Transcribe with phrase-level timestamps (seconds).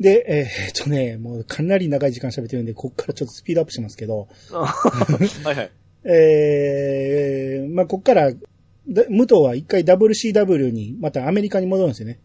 [0.00, 5.70] で、えーっとね、もうかなり長い時間喋ってるんで、こっからちょっとスピードアップしますけど、 はいはい。
[6.04, 8.38] えー、まあ、こっから、だ
[9.10, 12.18] 武藤は一回 WCW に、またアメリカに戻るんですよね。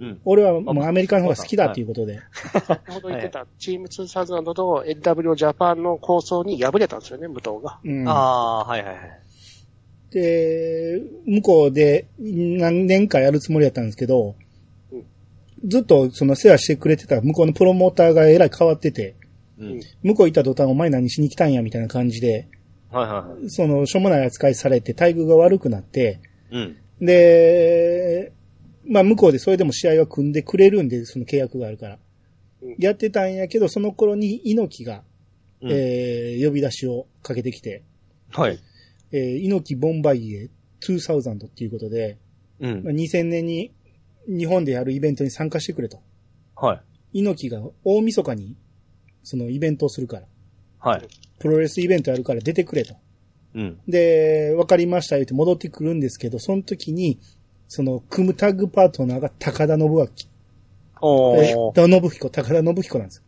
[0.00, 0.20] うん。
[0.24, 2.18] 俺はもうアメリカの方が好きだっていうことで。
[2.52, 7.78] 先ほど言ってた、チーム2000と NW ジャパンの構想に敗れたんですよね、武藤が。
[7.84, 9.20] うん、ああ、はいはいはい。
[10.10, 14.34] で、向こうで何年かやるつもりだったんですけどうん、
[15.66, 19.16] ずっとその世話してくれてた向こうのプロモーターがえらい変わってて、
[19.58, 19.80] うん。
[20.02, 22.48] 向こう行った途端お前何しに来たんやみたいな感じで、
[22.90, 23.50] はいはい。
[23.50, 26.76] そのしょうもない扱いされて待遇が悪くなって、うん。
[27.00, 28.32] で、
[28.86, 31.98] まあ向こうでそれでも試合は組んでくれるんで、その契約があるから
[32.62, 32.76] うん。
[32.78, 35.02] やってたんやけど、その頃に猪木が、
[35.62, 37.82] うんえー呼び出しをかけてきて、
[38.30, 38.58] はい。
[39.12, 40.50] えー猪木ボンバイエ
[40.82, 42.18] 2000っていうことで、
[42.60, 42.92] うんまあ。
[42.92, 43.72] 2000年に
[44.28, 46.00] 日本でやるイベントに参加してくれと。
[46.56, 46.74] は
[47.12, 47.20] い。
[47.20, 48.56] 猪木が大晦日に
[49.22, 50.26] そのイベントをするから、
[50.78, 51.08] はい。
[51.38, 52.94] プロレスイベントやるから出てくれと。
[53.54, 53.80] うん。
[53.88, 57.18] で、わかりました言って戻ってくるんですけど、その時に、
[57.68, 60.04] その、組むタッグパートナーが高田信明。
[60.04, 60.08] え
[61.00, 61.72] おー。
[61.72, 63.24] 高田信彦、高田信彦なんですよ。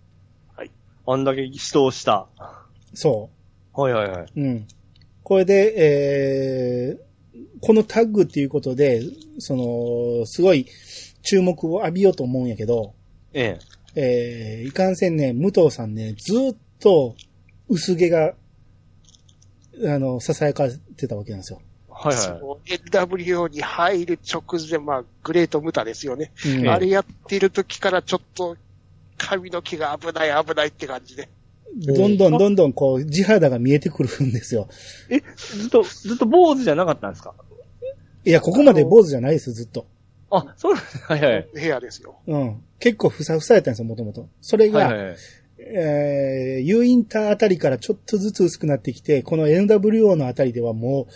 [1.08, 2.26] あんだけ指導した。
[2.92, 3.30] そ
[3.72, 4.24] はいはいはい。
[4.24, 4.30] う。
[4.36, 4.66] うん。
[5.22, 7.05] これで、えー、
[7.60, 9.02] このタッグっていうことで、
[9.38, 10.66] その、すごい
[11.22, 12.94] 注目を浴びようと思うんやけど、
[13.32, 13.58] え
[13.94, 14.60] え。
[14.60, 17.14] えー、いかんせんね、武藤さんね、ずっと
[17.68, 18.34] 薄毛が、
[19.84, 21.60] あの、囁かれてたわけなんですよ。
[21.88, 26.30] はいはその NWO に入る直前、まあ、グレートムタですよね。
[26.44, 28.56] うんあれやってる時からちょっと、
[29.16, 31.30] 髪の毛が危ない危ないって感じで。
[31.76, 34.68] どんどんどんどんこう、地肌が見えてくるんですよ。
[35.10, 35.16] い。
[35.16, 37.34] え、ずっと、ずっと坊主じゃなかったんですか？
[38.24, 39.86] いや、ここまで坊主じゃないですよ、ずっと。
[40.30, 41.48] あ、そうなんですはいはい。
[41.52, 42.16] 部屋ですよ。
[42.26, 42.62] うん。
[42.80, 44.28] 結構ふさふさやったんですよ、もともと。
[44.40, 45.16] それが、はいはいはい。
[45.58, 51.06] えー、U インターあたりからちょっとずつ薄くなってきて、この NWO のあたりではも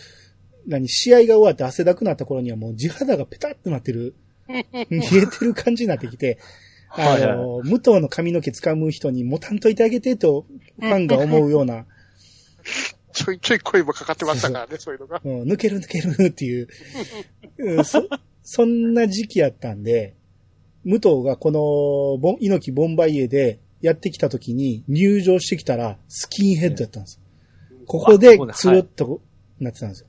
[0.66, 4.14] う、何、試合が終わって汗だくなった頃にはもう地肌がペタッとなってる、
[4.90, 6.38] 見えてる感じになってきて、
[6.90, 7.36] あはいはい。
[7.36, 10.46] の、武藤の髪の毛掴む人にもたんといてあげてと、
[10.80, 11.86] ファンが思うような、
[13.12, 14.94] ちょいちょい声もかかってましたからね、そう。
[14.94, 15.20] いうのが。
[15.24, 16.68] うん、抜ける抜けるっていう、
[17.58, 18.02] うんそ、
[18.42, 20.14] そんな時期やったんで、
[20.84, 27.20] 武藤がこの、ボン猪木ボンバイエでやってきた時に入場してきたらスキンヘッドやったんです。
[27.86, 29.20] ここであここでつるっと
[29.58, 30.06] なってたんですよ。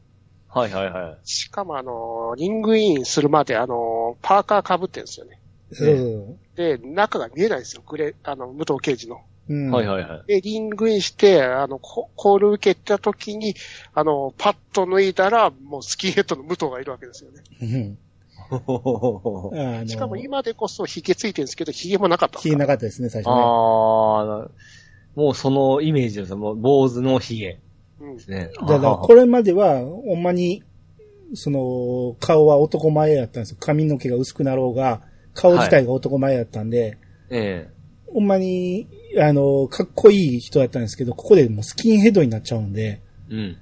[0.47, 5.39] はいはいはしかもあの、リングインするまであの、パーカー被ってるんですよね。
[5.73, 7.83] そうで、中が見えないんですよ。
[7.87, 9.21] グレ、あの、武藤刑事の。
[9.49, 9.71] うんい。
[9.71, 10.27] はいはいはい。
[10.27, 13.55] で、リングインして、あの、ココール受けた時に、
[13.93, 17.41] あの、パッと脱いだら、もうスキンヘッドの武藤がいるわけですよね。
[19.87, 23.33] しかも今でこそ髭ついてるんですけど、髭もなかったんですか消えなかったですね、最初ね。
[23.33, 24.49] ああ、
[25.15, 26.37] もうそのイメージですよ。
[26.37, 27.59] もう坊主の髭
[28.01, 28.51] うんですね。
[28.67, 30.63] だから、これまでは、ほんまに、
[31.33, 33.57] その、顔は男前やったんですよ。
[33.59, 35.01] 髪の毛が薄くなろうが、
[35.33, 36.97] 顔自体が男前やったんで、
[37.29, 37.69] え
[38.13, 38.87] ほんまに、
[39.19, 43.33] あの、かっこいい人だったんですけど、ここでもうスキンヘッドになっちゃうんで、え。
[43.33, 43.57] うん。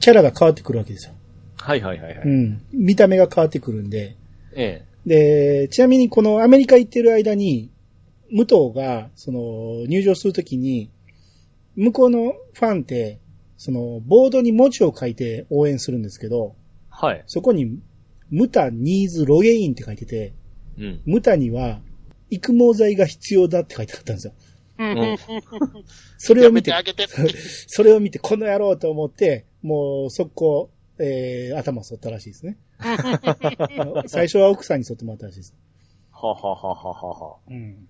[0.00, 1.14] キャラが変わってくるわけですよ。
[1.56, 2.26] はいはいはいはい。
[2.26, 2.62] うん。
[2.72, 4.16] 見た目が変わってくるんで。
[4.54, 7.70] えで、ちなみにこのアメリカ行ってる間に、
[8.30, 10.90] 武藤が、その、入場するときに、
[11.76, 13.18] 向こうのファンって、
[13.56, 16.54] その、ボードに文字を書いて応援するんですけど、
[16.88, 17.22] はい。
[17.26, 17.78] そこに、
[18.30, 20.32] ムタニーズロゲインって書いてて、
[20.78, 21.02] うん。
[21.04, 21.80] ムタには、
[22.30, 24.32] 育毛剤が必要だって書いてあったんですよ。
[24.82, 25.18] ん
[26.18, 27.06] それを見ててあ、げて。
[27.66, 32.56] それを見て、 この野郎と思って、もう、速攻、えー、頭剃ったらしいですね。
[34.06, 35.54] 最初は奥さんに剃ってもらったらしいです。
[36.10, 37.36] はははははは。
[37.48, 37.88] うん。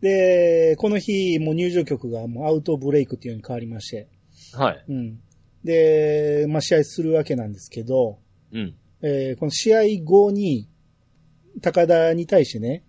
[0.00, 4.06] で、この日、もう入場曲がもうアウトブレイクっていうのに変わりまして、
[4.52, 4.84] はい。
[4.88, 5.20] うん。
[5.64, 8.18] で、まあ、試合するわけなんですけど、
[8.52, 8.74] うん。
[9.02, 10.68] えーこの試合後に、
[11.60, 12.82] 高田に対してね、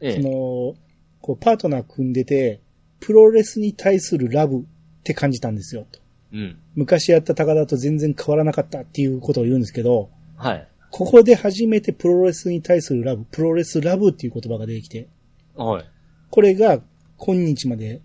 [0.00, 0.18] そええ。
[0.18, 0.74] の、
[1.20, 2.60] こう、パートナー組んでて、
[3.00, 4.62] プロレスに対するラブっ
[5.02, 5.86] て感じたんですよ。
[5.90, 6.00] と
[6.32, 6.58] うん。
[6.74, 10.68] 昔やった高田と全然変わらなかったっていうことを言うんですけど、はい。
[10.90, 15.08] ここで初めてプロレスに対するラブ、プロレスラブっていう言葉が出てきて、
[15.56, 15.84] はい。
[16.30, 16.80] これが
[17.16, 18.00] 今日まで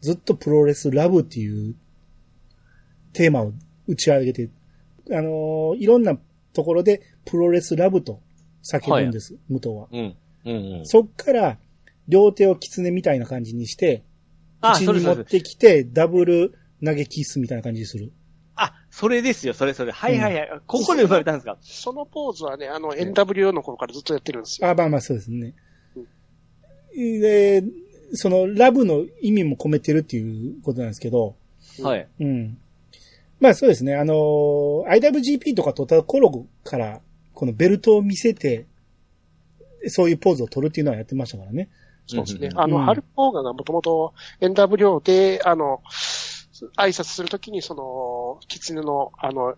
[0.00, 1.74] ずっとプロレスラブっていう
[3.12, 3.52] テーマを
[3.86, 4.48] 打ち上げて、
[5.10, 6.16] あのーいろんな
[6.52, 8.20] ところでプロレスラブと
[8.70, 9.88] 叫ぶんです、武藤は。
[9.90, 10.16] うん。
[10.44, 10.86] うんうん。
[10.86, 11.58] そっから
[12.08, 14.02] 両手を狐みたいな感じにして、
[14.60, 15.24] あ、口に持っ。
[15.24, 16.54] てきてダブル
[16.84, 18.12] 投げキッスみたいな感じにする。
[18.56, 19.92] あ、それですよ、それそれ。
[19.92, 20.50] はいはいはい。
[20.66, 21.56] ここで生まれたんですか？
[21.60, 24.68] そのポーズはね、あの、NWO の頃からずっとやってるんですよ。
[24.68, 25.54] あ、まあまあそうですね。
[26.96, 27.62] で、
[28.14, 31.36] そのラブの意味も込めてるっていうことなんですけど、
[31.82, 32.08] はい。
[32.18, 32.58] うん。
[33.38, 34.14] まあそうですね、あの、
[34.88, 37.00] IWGP とか取った頃から、
[37.38, 38.66] このベルトを見せて、
[39.86, 41.70] そういうポーズを取るっていうのはやってましたからね。
[42.08, 42.52] そうですねう。
[42.52, 45.80] んあの、うんハルク・ホーガンがもともと NWO で、あの、
[46.76, 49.54] 挨拶するときに、その、キツネの、あの、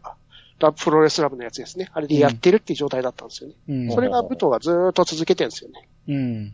[0.58, 1.88] ラプロレスラブのやつですね。
[1.94, 3.56] あれでやってるっていう状態だったんですよね。
[3.66, 3.90] うん。
[3.92, 5.88] それが武藤がずーっと続けてるんですよね。
[6.06, 6.52] うん。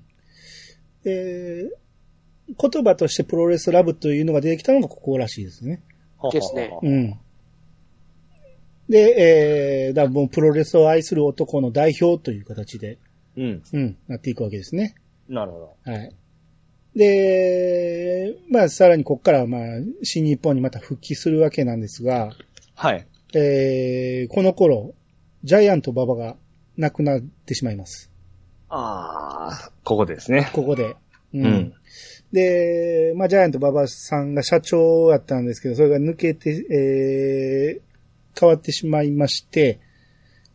[1.03, 1.73] で、
[2.57, 5.83] 言葉としてプロレスラブというのが出てきたのがここらしいですね。
[6.31, 7.19] ですねうん。
[8.89, 12.99] で、えー、だもうプロレスを愛する男の代表という形で、
[13.37, 13.63] うん。
[13.73, 14.95] うん、なっていくわけですね。
[15.29, 16.15] なるほはい。
[16.95, 19.63] で、まあ、さらにここからはまあ、
[20.03, 22.37] 新日本にまた復帰するわけなんですが、ど。
[22.75, 23.07] はい。
[23.35, 24.95] えー、この頃、
[25.45, 26.37] ジャイアント馬場が
[26.79, 28.11] 亡くなってしまいます。
[28.69, 30.51] ああ、ここですね。
[30.55, 30.97] ここで。
[31.35, 31.75] ううん。
[32.33, 37.96] で、まあ、ジャイアント馬場さんが社長やったんですけど、それが抜けて、えー、
[38.39, 39.81] 変わってしまいまして、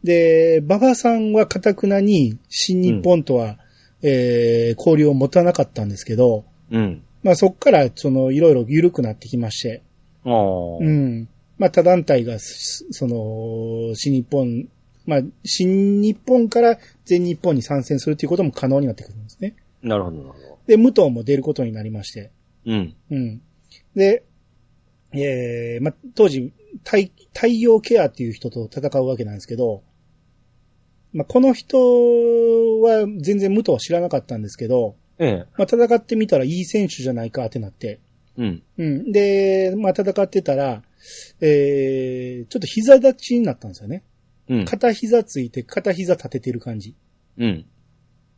[0.04, 3.58] で、馬場さんは堅くなに新日本とは、
[4.02, 7.04] えー、交流を持たなかったんですけど、うん。
[7.24, 9.84] まあ、そこから、その、いろいろ緩くなってきまして、
[10.26, 10.78] ああ。
[10.80, 11.28] うん。
[11.58, 14.68] まあ、他団体が、すその、新日本、
[15.06, 19.56] まあ、新日本から全日本に参戦するということも可能になってくるんですね。
[19.84, 20.60] なるほど、なるほど。
[20.66, 22.32] で、武藤も出ることになりまして、
[22.66, 22.96] うん。
[23.12, 23.42] うん。
[23.96, 24.24] で、
[25.14, 29.84] えー、ま、当時、太、太陽ケアっていう人と戦うわけなんですけど、
[31.14, 31.78] まあ、この人
[32.82, 35.46] は全然武藤は知らなかったんですけど、ええ。
[35.58, 38.00] まあ、戦ってみたらいい選手じゃないかってなって、
[38.38, 38.64] うん。
[38.78, 39.12] うん。
[39.12, 40.84] で、まあ、戦ってたら、
[41.42, 44.04] えー、ちょっと膝立ちになったんですよね。
[44.50, 44.66] うん。
[44.66, 46.96] 片膝ついて、片膝立ててる感じ。
[47.38, 47.66] うん。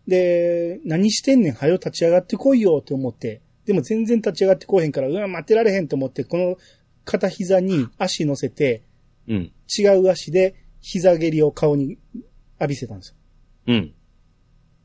[0.07, 6.57] で、何してんねん、はよ立ち上がってこいよって思って、でも全然立ち上がってこうへんから、うわ、待ってられへんと思って、この
[7.05, 8.83] 片膝に足乗せて、
[9.27, 9.51] うん。
[9.77, 11.97] 違う足で膝蹴りを顔に
[12.59, 13.15] 浴びせたんですよ。
[13.67, 13.93] うん。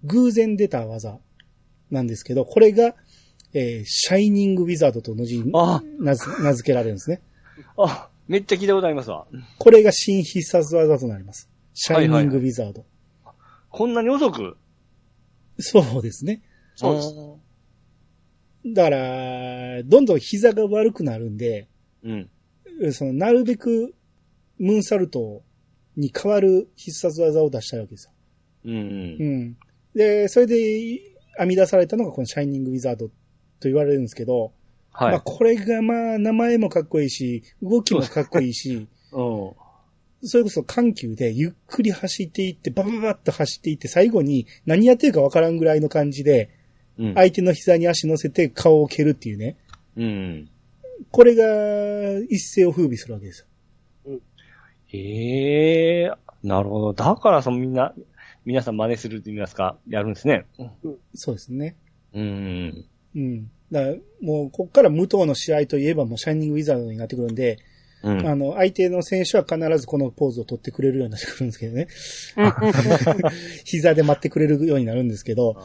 [0.05, 1.19] 偶然出た技
[1.91, 2.95] なんですけど、これが、
[3.53, 7.23] えー、シャイニングウィザードとの字にあ名付名付けられるんですね。
[7.77, 9.27] あ、めっちゃ聞いたことありますわ。
[9.59, 11.49] これが新必殺技となります。
[11.75, 12.85] シャイニングウィザード。
[13.71, 14.57] こんなに遅く？
[15.59, 16.43] そうですね。
[16.77, 17.15] そうです。
[18.75, 21.69] だから、どんどん膝が悪くなるんで、
[22.05, 22.93] うん。
[22.93, 23.95] その、なるべく、
[24.59, 25.43] ムーンサルト
[25.97, 28.13] に変わる必殺技を出したいわけですよ。
[28.65, 28.75] うん。
[28.75, 28.77] う。
[28.77, 29.57] うんん。
[29.95, 30.57] で、それで
[31.39, 33.15] 編み出されたのがこのシャイニングウィザードと
[33.63, 34.53] 言われるんですけど、
[34.93, 35.13] はい。
[35.13, 39.53] まあこれがまあ名前もかっこいいし、動きもかっこいいし、 うん。
[40.23, 46.51] それこそ緩急でゆっくり走っていって、バババッと走っていって、最後に何やってるかわからんぐらいの感じで、
[46.99, 47.15] うん。
[47.15, 49.57] 相手の膝に足乗せて顔を蹴るっていうね。
[49.97, 50.51] うん。
[51.11, 53.47] これが一世を風靡するわけですよ。
[54.93, 56.13] ええ
[56.43, 56.93] なるほど。
[56.93, 57.95] だから、そのみんな、
[58.45, 60.47] 皆さん真似すると言いますか、やるんですね。
[61.15, 61.77] そうですね。
[62.15, 62.87] うん。
[63.15, 63.51] うん。
[63.71, 63.81] だ
[64.23, 67.59] もう、こっから武藤の試合といえばもうシャイニングウィザードになってくるんで、
[68.03, 68.27] うん。
[68.27, 71.89] あの、相手の選手は必ずこのポーズを取ってくれるようになってくるんですけどね。
[73.65, 75.61] 膝で待ってくれるようになるんですけど、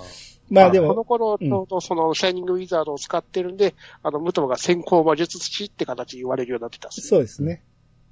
[0.50, 6.90] まあでも、この頃、ちょうどその、シャイニングウィザードを使ってるんで、あの、武藤が先行魔術師って形で言われるようになってた。
[6.92, 7.64] そうですね。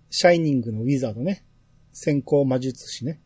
[0.09, 1.45] シャイニングのウィザードね。
[1.93, 3.21] 先行魔術師ね。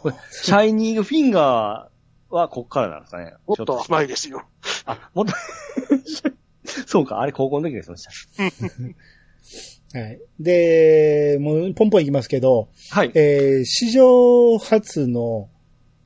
[0.00, 3.34] これシャイニングフィンガーはこっからなんですかね。
[3.46, 4.46] もっとちょっ前ですよ。
[4.86, 5.32] あ、もっと、
[6.86, 7.94] そうか、あれ高校の時ですよ。
[9.94, 10.20] はい。
[10.40, 13.12] で、もう、ポンポンいきますけど、はい。
[13.14, 15.48] えー、史上初の、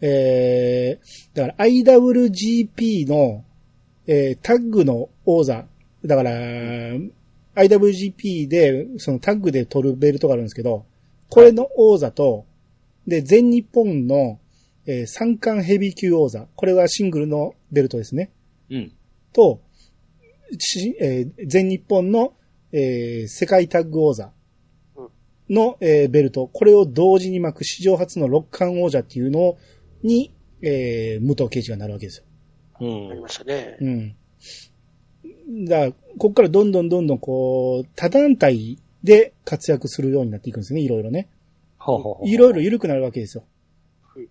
[0.01, 3.45] えー、だから IWGP の、
[4.07, 5.67] えー、タッグの王座。
[6.05, 6.31] だから、
[7.55, 10.87] IWGP で、そのタッグで取るベルトがあるんですけど、
[11.29, 12.47] これの王座と、
[13.07, 14.39] で、全日本の、
[14.87, 16.47] えー、三冠ヘビー級王座。
[16.55, 18.31] これはシングルのベルトですね。
[18.71, 18.93] うん。
[19.33, 19.61] と、
[20.59, 22.33] しえー全日本の、
[22.73, 24.31] えー世界タッグ王座
[25.51, 29.57] の、えーベルト、これを同時に巻く史上初の六冠王者っていうの
[30.03, 32.25] に、えー武藤敬司がなるわけですよ。
[32.81, 33.11] うん。
[33.11, 33.77] ありましたね。
[33.81, 34.17] うん。
[35.65, 41.29] だから、こっからどんどんどんどんこう、他団体で活躍するようになっていくんですね、いろいろね。
[41.79, 42.29] ほうほうほう。
[42.29, 43.45] いろいろ緩くなるわけですよ。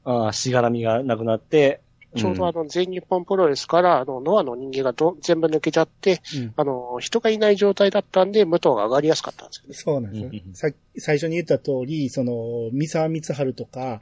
[0.03, 1.81] ああ、しがらみがなくなって、
[2.15, 9.73] ちょうどあの、全日本プロレスから、あの、ノアの人間がど全部抜けちゃって、うんあの、人がいない状態だったんで、武藤が上がりやすかったんですよね。
[9.75, 10.41] そうなんですよ。
[10.53, 14.01] さ最初に言った通り、その、三沢光晴とか、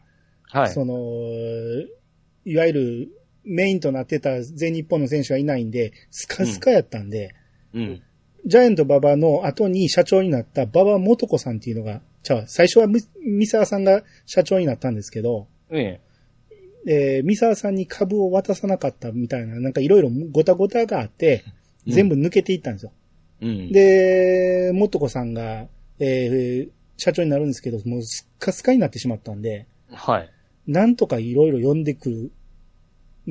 [0.56, 0.70] はい。
[0.70, 0.96] その、
[2.46, 3.10] いわゆる、
[3.48, 7.36] メインとなってた全日本の選手がいないんで、スカスカやったんで、
[7.74, 8.02] うん。
[8.46, 16.00] ジャイアント馬場の後に社長になった馬場元子さんっていうのが、じゃあ最初はみ三沢さんが社長になったんですけど、え
[16.88, 21.54] えー、三沢さんに株を渡さなかったみたいな、なんかいろいろごたごたがあって、うん
[21.88, 22.92] 全部抜けていったんですよ。
[23.42, 23.46] え。
[23.46, 23.72] うん。
[23.72, 25.68] で、元子さんが、
[26.00, 30.30] えー、社長になるんですけど、もうスッカスカになってしまったんで、はい。
[30.68, 32.32] なんとかいろいろ呼んでくる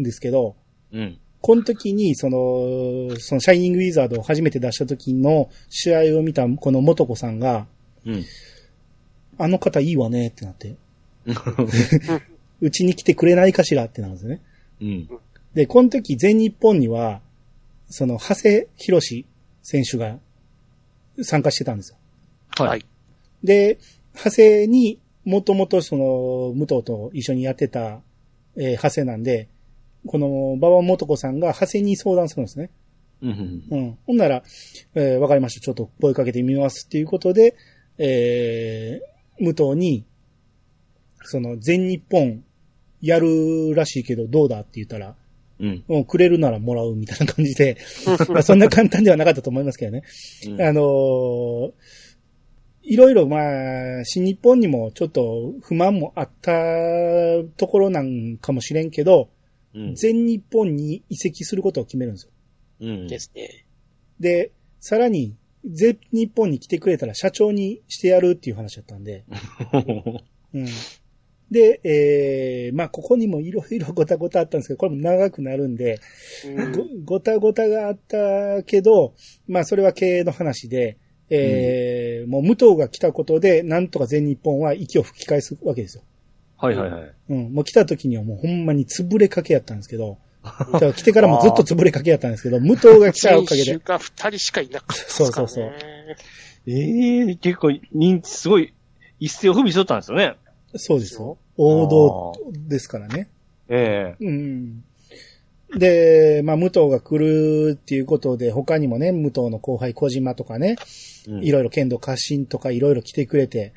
[0.00, 0.56] んですけど、
[0.92, 1.18] うん。
[1.40, 7.66] この時に、その、そのシャイニングウィザードを初めて出した時の試合を見たこの元子さんが、
[8.06, 8.24] うん。
[9.36, 10.76] あの方いいわねってなって、
[12.60, 14.40] うちに来てくれないかしらってなるんですよね。
[14.80, 15.08] うん。
[15.54, 17.20] で、この時全日本には、
[17.88, 19.26] その、長谷博士
[19.62, 20.18] 選手が
[21.22, 21.98] 参加してたんですよ。
[22.56, 22.84] ははいい。
[23.44, 23.78] で、
[24.14, 28.00] 長谷にもともとその、武藤と一緒にやってた、
[28.56, 29.48] えー長谷なんで、
[30.06, 32.70] この、馬場元子さんが長谷に相談するんですね。
[33.22, 33.62] うん。
[33.70, 33.98] うん。
[34.06, 34.42] ほんなら、
[34.94, 35.60] えーわかりました。
[35.60, 37.56] ちょっと声かけてみますっていうことで、
[37.98, 40.04] えー、武藤に、
[41.22, 42.44] その、全日本
[43.00, 45.14] やるらしいけどどうだって言ったら、
[45.60, 45.84] うん。
[45.88, 47.78] もうくれるならもらうみたいな感じで、
[48.28, 50.02] まあそんな簡単ではなかったと思いますけどね。
[50.48, 51.72] うんあのー
[52.84, 56.52] いろいろまあ、新日本にもちょっと不満もあった
[57.56, 59.30] ところなんかもしれんけど、
[59.74, 59.94] うん。
[59.94, 62.32] 全日本に移籍することを決めるんですよ。
[62.80, 63.06] うん。
[63.08, 63.66] ですね。
[64.20, 69.24] で、さらに、全日本に来てくれたら社長にしてやるっていう話だったんで、
[70.52, 70.66] うん。
[71.50, 76.00] で、えー、まあ、ここにもいろいろごたごたあったんですけど、これも長くなるんで、
[76.44, 76.72] うん
[77.04, 79.14] ごごたごたがあったけど、
[79.46, 80.98] まあ、それは経営の話で、
[81.30, 86.02] えーもう武藤が来たことで、なんとか全日本は息を吹き返すわけですよ。
[86.56, 87.12] はいはいはい。
[87.30, 87.52] うん。
[87.52, 90.18] もう来た時にはもうほんまに潰れかけやったんですけど、
[90.72, 95.32] だから来てからもずっと潰れかけやったんですけど、武藤が来たおかげで、選手が二人しかいなかったそう。
[95.32, 95.72] そうそう。
[96.66, 98.72] ええ結構人気、すごい、
[99.20, 100.36] 一世を踏みしとったんですよね。
[100.76, 101.38] そうですよ。
[101.56, 102.32] 王道
[102.68, 103.28] ですからね。
[103.68, 104.84] えうん。
[105.76, 110.76] で、まあ、武藤が来るっていうことで、他にもね、武藤の後輩小島とかね、
[111.28, 113.72] えうんいろいろ剣道家臣とかいろいろ来てくれて、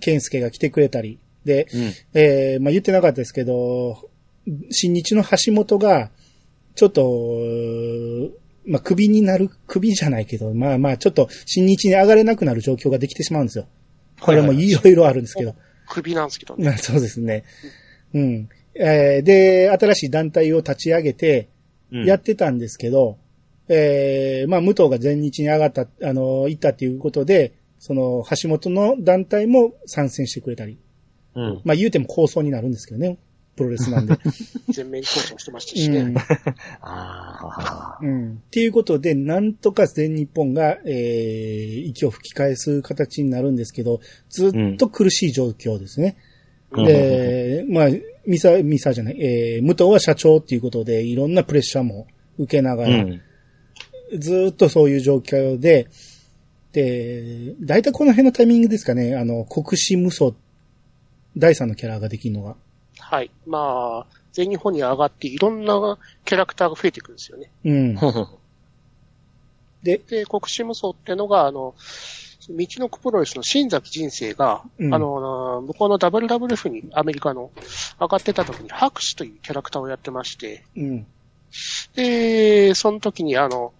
[0.00, 1.92] 健介が来てくれたり、で、うん。
[2.14, 4.08] えーまあ、言ってなかったですけど、
[4.70, 6.10] 新日の橋本が、
[6.74, 7.40] ちょっと、
[8.66, 13.66] まあ、首になる、首じゃないけど、まあまあ、ちょっと新日に上がれなくなる状況ができてしまうんですよ。
[14.20, 15.54] これもいろいろあるんですけど。
[15.88, 16.64] 首なんですけどね。
[16.64, 17.44] まあそうですね。
[18.14, 18.48] うん。
[18.74, 21.48] えーで、新しい団体を立ち上げて、
[21.92, 23.18] うんやってたんですけど、
[23.68, 30.78] えーまあ、武藤が全日に上がった、あの、行ったっていうことで、その、橋本の団体も参戦してくれたり。
[31.34, 31.60] うん。
[31.64, 33.18] まあ、言うても構想になるんですけどね。
[33.56, 34.18] プロレスなんで。
[34.70, 35.98] 全面交渉してましたしね。
[36.00, 36.16] うん。
[36.80, 37.98] ああ。
[38.02, 38.32] うん。
[38.32, 46.16] っていうことで、なんとか全日本が、えー、息を吹き返す形になるんですけど、ずっと苦しい状況ですね。
[46.16, 47.88] うんで、まあ、
[48.26, 52.06] ミサ、ミサじゃない、えー、武藤は社長っていうことで、いろんなプレッシャーも
[52.38, 53.20] 受けながら、うん。
[54.18, 55.88] ずっとそういう状況で、
[56.72, 60.32] で、大体この辺のタイミングですかね、あの、国士無双、
[61.36, 62.56] 第三のキャラができるのが。
[62.98, 63.30] はい。
[63.46, 67.50] まあ、全日本に上がっていろんなキャラクターが増えていくんですよね。
[67.64, 67.94] うん。
[69.82, 71.74] で、で、国士無双ってのが、あの、
[72.50, 77.50] 道のくプロレスの新崎人生が、うんあの、向こうの WWF にアメリカの
[78.00, 81.06] 上がってた時に白紙というキャラクターをやってまして、うん。
[81.94, 83.72] で、その時にあの、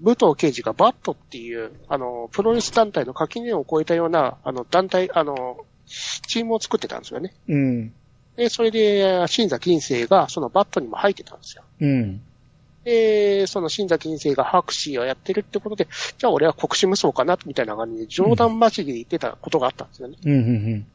[0.00, 5.58] 武藤刑事がバットっていう、あの、プロレス団体の垣根を越えたような、あの、団体、あの、
[6.26, 7.34] チームを作ってたんですよね。
[7.48, 7.92] うん。
[8.36, 11.64] で、それで、新崎人生がそのバットにも入ってたんですよ。
[11.80, 12.22] うん。
[12.84, 20.16] で、その新崎人生が白紙をやってるってことで、じゃあ俺は国士無双かな、みたいな感じで冗談交じりで言ってたことがあったんですよね。
[20.24, 20.32] うん。
[20.32, 20.86] うん。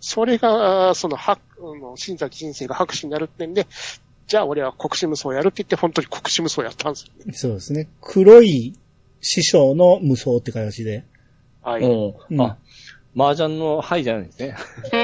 [0.00, 3.66] それが、その、は、あの新崎人生が白紙になるってんで、
[4.26, 7.32] じゃあ俺は国士無双やるって言って、本当に国士無双やったんですよね。
[7.34, 7.88] そうですね。
[8.00, 8.74] 黒い
[9.20, 11.04] 師匠の無双って形で。
[11.62, 11.82] はい。
[11.82, 12.58] うんうんあ、
[13.16, 14.56] 麻雀のハイじゃないですね。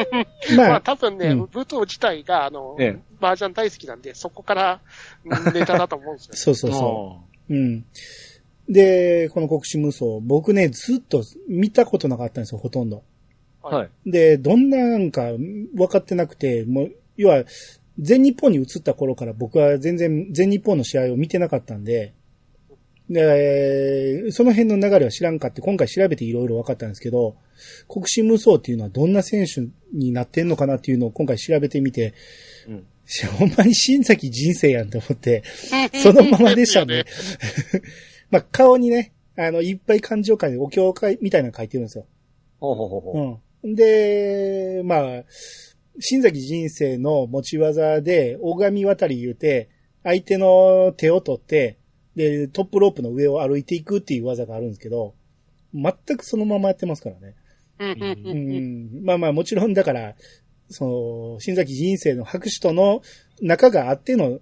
[0.56, 4.80] まあまあ、多分ね、うん武藤自体が、あの、ええ麻雀大好きなんで、そこから
[5.24, 6.34] うんネタだと思うんですよ。
[6.36, 7.54] そうそうそう。
[7.54, 7.84] うん。
[8.68, 12.96] で、この国士無双、僕ね、ずっと見たことなかったんですよ、ほとんど。
[12.96, 13.02] うん
[13.62, 14.10] はい。
[14.10, 15.32] で、どんなんか
[15.74, 17.44] 分かってなくて、もう、要は、
[17.98, 22.14] 全日本に移った頃から僕は全然全日本の試合を見てなかったんで、
[23.10, 27.36] で、その辺の流れは知らんかって、今回調べていろいろ分かったんですけど、
[27.88, 29.62] 国士無双っていうのはどんな選手
[29.92, 32.14] になってんのかなっていうのを今回調べてみて、
[32.68, 32.86] うん
[33.38, 35.42] ほんまに新崎人生やんと思って、
[36.00, 37.04] そのままでしたね。
[38.30, 42.06] まあ、顔にね、あの、いっぱい漢字を書いて、お経会みたいなの書いてるんですよ。
[42.60, 43.66] ほうほうほうほう。
[43.66, 43.74] うん。
[43.74, 45.24] で、まあ、
[45.98, 49.68] 新崎人生の持ち技で、大神渡り言うて、
[50.04, 51.78] 相手の手を取って、
[52.20, 55.14] で、トップロープの上を歩いていくっていう技があるんですけど、
[55.72, 57.34] 全くそのままやってますからね。
[57.78, 59.04] うんうんううんん。
[59.04, 60.14] まあまあ、もちろんだから、
[60.68, 63.00] その、新崎人生の白紙との
[63.40, 64.40] 仲があっての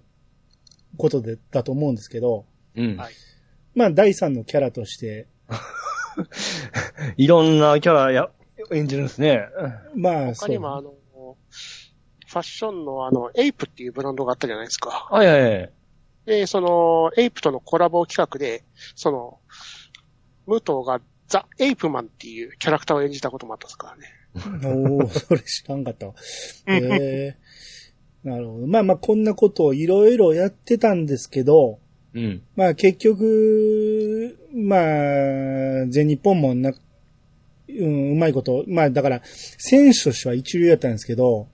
[0.97, 2.45] ことで、だと思うんですけど、
[2.75, 2.97] うん。
[2.97, 3.13] はい
[3.75, 5.27] まあ、第三のキャラとして、
[7.15, 8.29] いろんなキャラや、
[8.71, 9.47] 演じるんですね。
[9.95, 10.93] まあ、他にもあの、
[12.27, 15.07] ファッションのあの、エイプっていうブランドがあったじゃないですか。
[15.09, 15.71] はいはいはい。
[16.29, 18.63] で、その、エイプとのコラボ企画で、
[18.95, 19.39] その、
[20.45, 23.95] 武藤がザ・エイプマンっていうキャラクターを演じたこともあったですか
[24.61, 24.93] らね。
[24.93, 26.13] おお それ知らんかったわ。
[26.67, 27.35] へえ
[28.23, 28.67] なるほど。
[28.67, 31.79] まあまあ、こんなことをいろいろやってたんですけど、
[32.13, 32.43] うん。
[32.55, 36.73] まあ結局、まあ、全日本もな、
[37.69, 41.47] うん、うまいこと、まあだから、選手としては一流やったんですけど、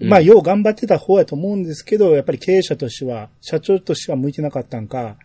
[0.00, 5.16] まあ、うんよう頑張ってた方やと思うんですけど、やっぱり経営者としては、社長としては向いてなかったんか、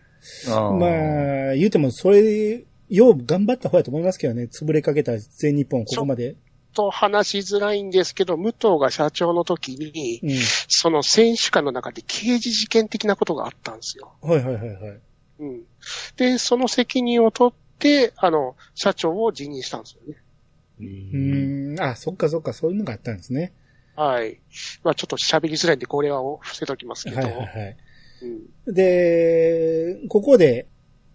[0.48, 6.36] まあ、言うても、それ、よう頑張った方やと思いますけどね、潰れかけた全日本ここまで。
[6.74, 10.30] と話しづらいんですけど、武藤が社長の時に、うん。
[10.68, 14.12] その選手間の中で刑事事件的なことがあったんですよ。
[14.20, 15.00] はいはいはいはい。
[15.40, 15.62] うん。
[16.16, 20.22] で、その責任を取って、あの、社長を辞任したんですよね。
[20.80, 21.74] う。
[21.74, 23.52] ん、あ、そっかそっか、そういうのがあったんですね。
[23.96, 24.38] はい。
[24.84, 27.16] まあちょっと喋りづらいんで、これは伏せときますけど。
[27.16, 27.76] はいはいはい。
[28.22, 28.26] う
[28.70, 30.66] んで、ここで、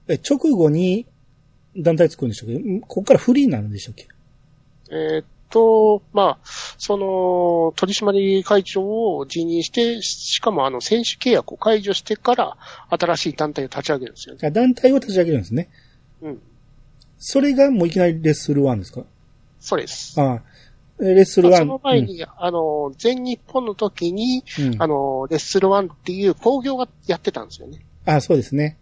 [0.07, 1.05] え直後に
[1.77, 2.55] 団体作るんでしたっけ？
[2.59, 4.07] んここからフリーになるんでしたっけ？
[4.89, 6.45] えーっと、まあ、
[6.77, 8.83] その、取締会長
[9.17, 12.57] を辞任して、しかもあの、選手契約を解除してから、
[12.89, 14.47] 新しい団体を立ち上げるんですよね。
[14.47, 15.69] あ団体を立ち上げるんですね。
[16.21, 16.41] うん。
[17.17, 19.03] それがもういきなりレッスルワンですか？
[19.59, 20.19] そうです。
[20.19, 20.41] ああ
[21.01, 21.67] レッスルワン。
[21.67, 27.79] まあその前に、あの、全日本の時に、うん、うんあの、レッスルワンっていう工業がやってたんですよね。
[28.05, 28.77] あそうですね。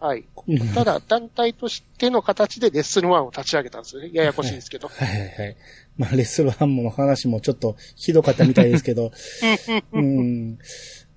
[0.00, 0.24] はい。
[0.48, 4.10] うんただ、団体としての形でレッスルワンを立ち上げたんですよね。
[4.12, 4.88] ややこしいんですけど。
[4.88, 5.56] はいはいはい。
[5.96, 9.12] まあ、レッスルワンもの話もちょっとひどかったみたいですけど。
[9.92, 10.58] うん。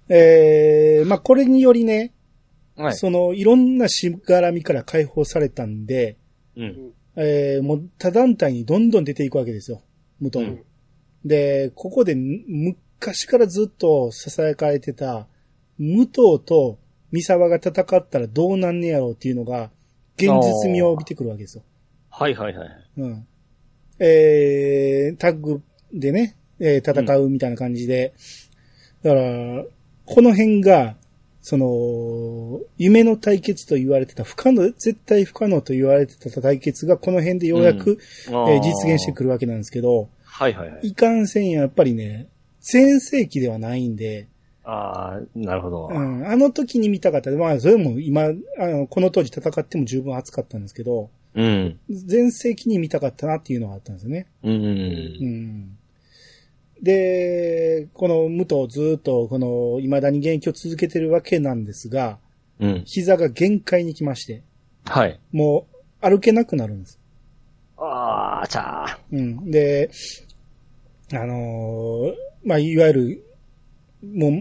[0.07, 2.13] えー、まあ、これによりね、
[2.75, 2.93] はい。
[2.93, 6.17] その、いろんなしがらみから解放されたんで、
[6.55, 6.91] うん。
[7.15, 9.81] えー、もう他団体にどんどん出ていくわけですよ。
[10.19, 10.51] 武藤も。
[10.51, 10.63] うん
[11.25, 15.27] で、ここでむ昔からずっと囁かれてた、
[15.77, 16.79] 武藤と
[17.11, 19.71] 三沢が戦ったらどうなんねやろうっていうのが、
[20.17, 21.63] 現実味を帯びてくるわけですよ。
[22.09, 22.69] はいはいはい。
[22.97, 23.27] うん。
[23.99, 25.61] えー、タッグ
[25.93, 28.13] でね、えー戦うみたいな感じで。
[29.03, 29.65] だから、
[30.05, 30.95] この辺が、
[31.47, 40.87] その、夢の対決と言われてた、不可能、絶対不可能と言われてた対決が、この辺でようやく、ええー実現してくるわけなんですけど、はいはいはい。
[40.87, 42.29] いかんせんやっぱりね、
[42.61, 44.27] 全盛期ではないんで、
[44.63, 45.89] ああ、なるほど。
[45.91, 47.29] うん、あの時に見たかった。
[47.29, 51.79] まあ、それも今、あの、この当時戦っても十分熱かったんですけど、うん。
[51.91, 54.25] 全盛期に見たかったなっていうのがあったんですよね。
[54.41, 54.51] うん。
[54.51, 55.77] うん。
[56.85, 62.19] で、この武藤ずっと、この、未だに現役を続けてるわけなんですが、
[62.59, 62.83] うん。
[62.85, 64.43] 膝が限界に来まして、
[64.85, 65.19] はい。
[65.31, 65.65] も
[66.03, 66.99] う、歩けなくなるんです。
[67.77, 68.99] ああ、ちゃあ。
[69.11, 69.49] うん。
[69.49, 69.89] で、
[71.11, 73.25] あのーまあ、いわゆる、
[74.03, 74.31] もう、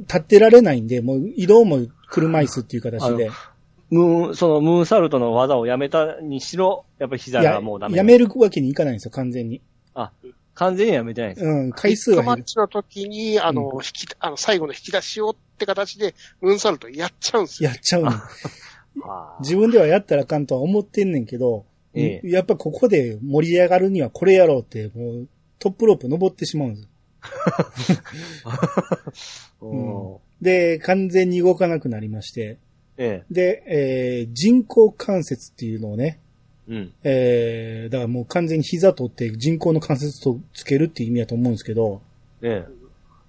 [0.00, 1.78] 立ってられないんで、もう移動も
[2.10, 3.30] 車椅子っていう形で、
[3.88, 7.96] ムーン、そのムーンサルトの技をやめたにしろ、やっぱり膝やがもうダメ。
[7.96, 9.62] やめるわけにいかないんですよ、完全に。
[9.94, 10.12] あ、
[10.56, 11.46] 完全にやめてないんです。
[11.46, 12.36] うん、回数ビッが減る。
[12.36, 17.70] グマッチの時に、あの、うん引き、あの、最後の引き出しをって形で、ムーンサルトやっちゃうんですよ。
[17.70, 18.12] やっちゃうの。
[19.40, 26.88] 自分ではやったらあかんとは思ってんねんけど、ええやっぱここで盛り上がるにはこれやろうって、もうトップロープ登ってしまうんです。
[29.60, 32.58] おーで、完全に動かなくなりまして、
[32.96, 36.25] えで、えー人工関節っていうのをね、え。
[36.68, 36.92] うん。
[37.04, 42.02] えーだからもう完全に膝取って人工の関節とつけるっていう意味だと思うんですけど、
[42.42, 42.66] え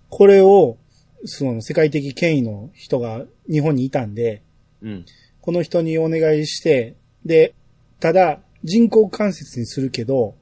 [0.10, 0.78] これを、
[1.26, 4.41] その世界的権威の人が日本にいたんで、
[4.84, 4.86] え。
[4.86, 5.06] うん。
[5.41, 6.95] この人にお願いして、
[7.26, 7.54] で、
[8.00, 10.36] ただ人工関節にするけど、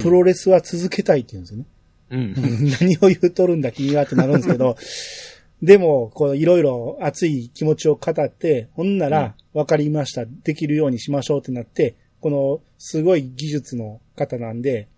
[0.00, 1.66] プロレスは続けたいって言うんですよね。
[2.10, 2.34] うん。
[2.80, 4.76] 何を言うとるんだ君はってなるんですけど、
[5.62, 14.88] でも、こう、いろいろ熱い気持ちを語って、ほんなら、わかりました、できるようにしましょうってなって、この、すごい技術の方なんで、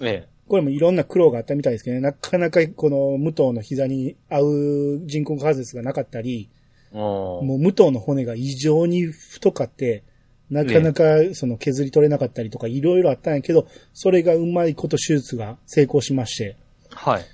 [0.00, 0.28] ええ。
[0.48, 6.48] これもいろんな苦労があったみたいですけどね、なかなかこの武藤の膝に合う人工関節がなかったり、
[6.92, 10.02] ももう武藤の骨が異常に太かって、
[10.50, 11.04] なかなか
[11.34, 16.56] その削り取れなかったりとかいろいろあったんやけど、それがうまいこと手術が成功しまして、
[16.90, 17.24] はい。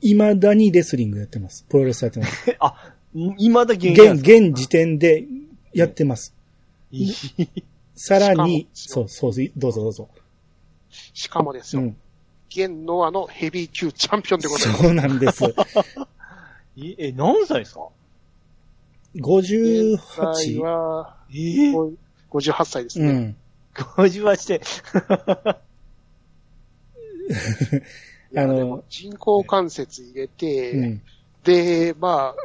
[0.00, 1.66] 未だにレスリングやってます。
[1.68, 2.50] プロレスやってます。
[2.50, 2.94] え、 あ、
[3.36, 5.24] 今だ現現、現時点で
[5.74, 6.34] やってます。
[7.98, 10.08] さらに、そう、そう、どうぞどうぞ。
[11.12, 11.96] しかもですよ、うん。
[12.48, 14.82] 現ノアのヘビー級チャンピオンでございます。
[14.84, 15.44] そうなんです。
[16.80, 17.88] え、え何歳ですか？
[19.14, 19.24] 現
[20.16, 20.60] 在 58?
[20.60, 21.70] は、え？
[21.70, 21.72] え
[22.30, 23.08] 58歳ですね。
[23.08, 23.36] うん。
[23.74, 24.60] 58で。
[28.30, 31.02] いやあの人工関節入れて、うん。
[31.42, 32.42] で、まあ、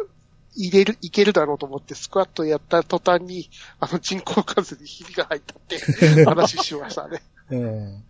[0.56, 5.78] 入れる、いけるだろうと思ってスクワットやった途端に、あの人工関節にひびが入ったって
[6.26, 7.22] 話しましたね。
[7.50, 8.04] うん。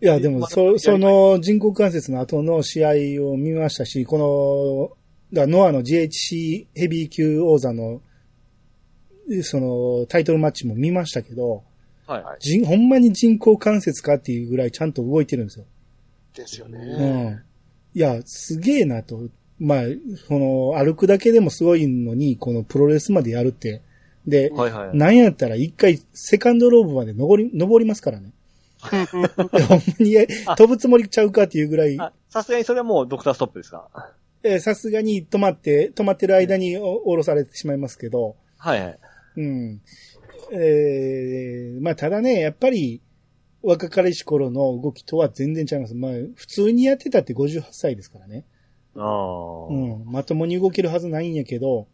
[0.00, 2.90] いや、でも、そ、その人工関節の後の試合
[3.28, 4.96] を見ましたし、この、
[5.32, 8.00] だノアの GHC ヘビー級王座の、
[9.42, 11.64] その、タイトルマッチも見ましたけど、
[12.06, 12.22] はい。
[12.22, 15.66] はい人、ほんまに人工関節かっていうぐらいちゃんと動いてるんですよ。
[16.34, 17.30] ですようね。
[17.30, 17.42] ん。
[17.94, 19.28] いや、すげえなと。
[19.58, 19.82] まあ、
[20.28, 23.82] その、歩くだけでもすごいのに、このプロレスまでやるって。
[24.26, 24.96] で、はいはい。
[24.96, 28.32] なんやったら一回セカンドローブまで登り、登りますからね。
[28.80, 33.88] ほんまにえ飛ぶつもりちゃうかっていうぐらい、あさすがにそれはもうドクターストップですか？
[34.44, 38.98] えーさすがに止まって、止まってる間にお降ろされてしまいますけど、はいはい。
[39.38, 39.80] うん。
[40.52, 43.00] えーまあただね、やっぱり、
[43.62, 45.94] 若かりし頃の動きとは全然違います。
[45.94, 48.44] まあ、普通にやってたって58歳ですからね。
[48.98, 49.66] ああ。
[49.68, 50.04] うん。
[50.06, 51.86] まともに動けるはずないんやけど、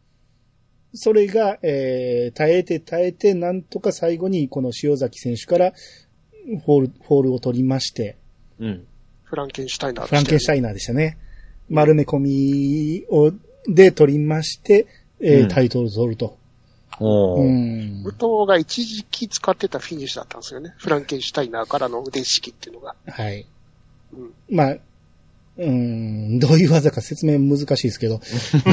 [0.94, 8.16] それが、えー耐えて耐えて、なんとか最後にこの潮崎選手から、フォール、フォールを取りまして、
[8.58, 8.86] うん。
[9.24, 11.18] フランケンシュタイナーフランケンシュタイナーでしたね。
[11.68, 13.32] 丸め込みを、
[13.66, 14.86] で取りまして、
[15.20, 16.38] えーうんタイトルを取ると。
[17.00, 18.10] おーうん武。
[18.10, 20.74] 藤が一時期使ってたフィニッシュだったんですよね。
[20.76, 22.94] フランケンシュタイナーからの腕式っていうのが。
[23.06, 23.46] はい。
[24.12, 24.32] うん。
[24.50, 24.76] まあ、
[25.56, 28.20] うん、どういう技か説明難しいですけど、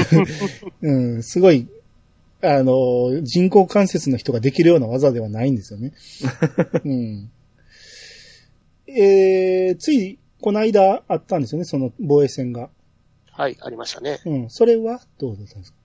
[0.82, 1.68] うん、すごい、
[2.42, 5.94] あの、人工関節の人ができるような技ではないんですよね。
[6.84, 7.32] うん。
[8.88, 12.70] えー、つい、この間あったんですよね、その防衛戦が。
[13.32, 14.20] はい、ありましたね。
[14.26, 15.78] うん、それはどうだったんですか？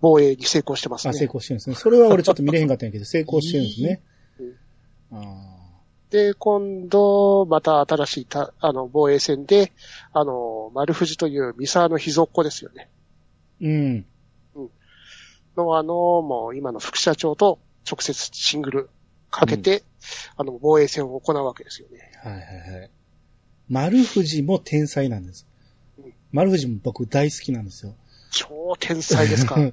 [0.00, 1.18] 防衛に成功してますあ、ね。
[1.18, 1.76] 成功してるんですね。
[1.76, 4.02] それは俺ちょっと見れへんかったんやけど、成功してるんですね。
[5.12, 5.63] あ
[6.14, 9.72] で、今度、また新しいた、あの、防衛戦で、
[10.12, 12.88] あの、丸藤という三沢の秘蔵っ子ですよね。
[13.60, 13.68] ーう
[14.62, 14.70] ん。
[15.56, 17.58] の、あの、もう今の副社長と
[17.90, 18.90] 直接シングル
[19.28, 19.82] かけて、
[20.36, 22.12] あの、防衛戦を行うわけですよね。
[22.22, 22.42] はいはい
[22.80, 22.90] はい。
[23.68, 25.48] 丸藤も天才なんです
[25.98, 26.14] うん。
[26.30, 27.96] 丸藤も僕大好きなんですよ。
[28.30, 29.72] 超天才ですからね。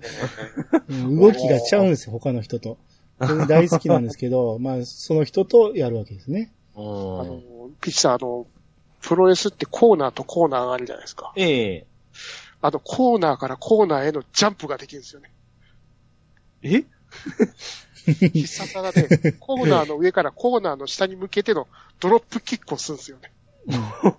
[0.90, 2.80] う ん動きがちゃうんですよ、他の人と。
[3.28, 6.52] それ大好きなんですけど、 まあ、その人とやるわけですね。
[6.76, 7.42] あうんの、
[7.82, 8.48] ピッチさん、あの、
[9.02, 11.34] プロレスってコーナーとコーナーがあるじゃないですか。
[11.36, 11.86] ええ
[12.62, 15.32] あの、コーナーからコーナーへのジャンプができるんですよね。
[16.62, 16.84] え？
[18.06, 21.68] 必殺技で、コーナーの上からコーナーの下に向けての
[22.00, 23.32] ドロップキックをするんですよね。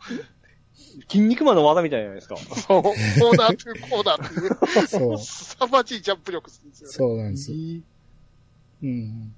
[1.08, 2.36] 筋肉マンの技みたいじゃないですか。
[2.36, 5.18] そう、コーナーというコーナーっていう、そう。
[5.18, 6.92] 凄まじいジャンプ力するんですよね。
[6.92, 7.52] そうなんです。
[8.82, 9.34] うん。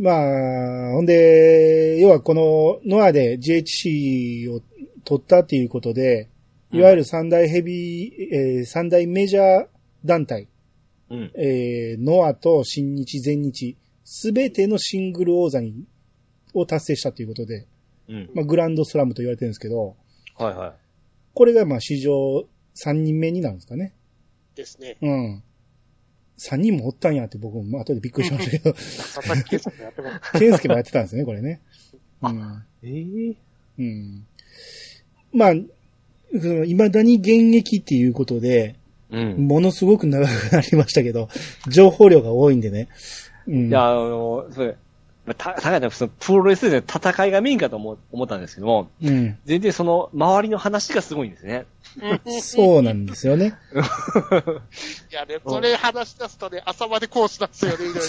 [0.00, 4.60] まあ、ほんで、要はこのノアで GHC を
[5.04, 6.28] 取ったっていうことで、
[6.72, 9.66] いわゆる三大ヘビー、えー三大メジャー
[10.04, 10.48] 団体、
[11.10, 11.32] うん。
[11.36, 15.84] えーノアと新日、全日、すべてのシングル王座に、
[16.54, 17.66] を達成したということで、
[18.08, 18.30] うん。
[18.34, 19.96] まあ、グランドスラムと言われてるんですけど、
[20.36, 20.72] はいはい。
[21.34, 22.46] これがまあ史上
[22.76, 23.94] 3人目になるんですかね。
[24.54, 24.96] ですね。
[25.00, 25.42] うん。
[26.38, 30.38] 3人もおったんやって僕も後でびっくりしましたけど、佐々木圭さんがやってます。
[30.38, 31.60] ケンスケもやってたんですね、これね。
[32.22, 32.62] うん。
[32.82, 32.88] え
[33.30, 33.36] え
[33.78, 34.26] うん。
[35.32, 35.52] まあ、
[36.40, 38.76] その未だに現役っていうことで、
[39.10, 39.46] うん。
[39.46, 41.28] ものすごく長くなりましたけど、
[41.68, 42.88] 情報量が多いんでね。
[43.46, 43.68] うん。
[43.68, 44.76] いや、あの、それ、まあ
[45.26, 49.38] た、たかがそのプロレスで戦いがメインかと思う思ったんですけども、うん。
[49.46, 51.66] 全然その周りの話がすごいんですね。
[52.42, 53.54] そうなんですよね。
[55.10, 58.00] いやね、それ話し出すとね、朝までコースなんですよね、いろいろ。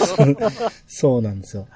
[0.86, 1.66] そうなんですよ。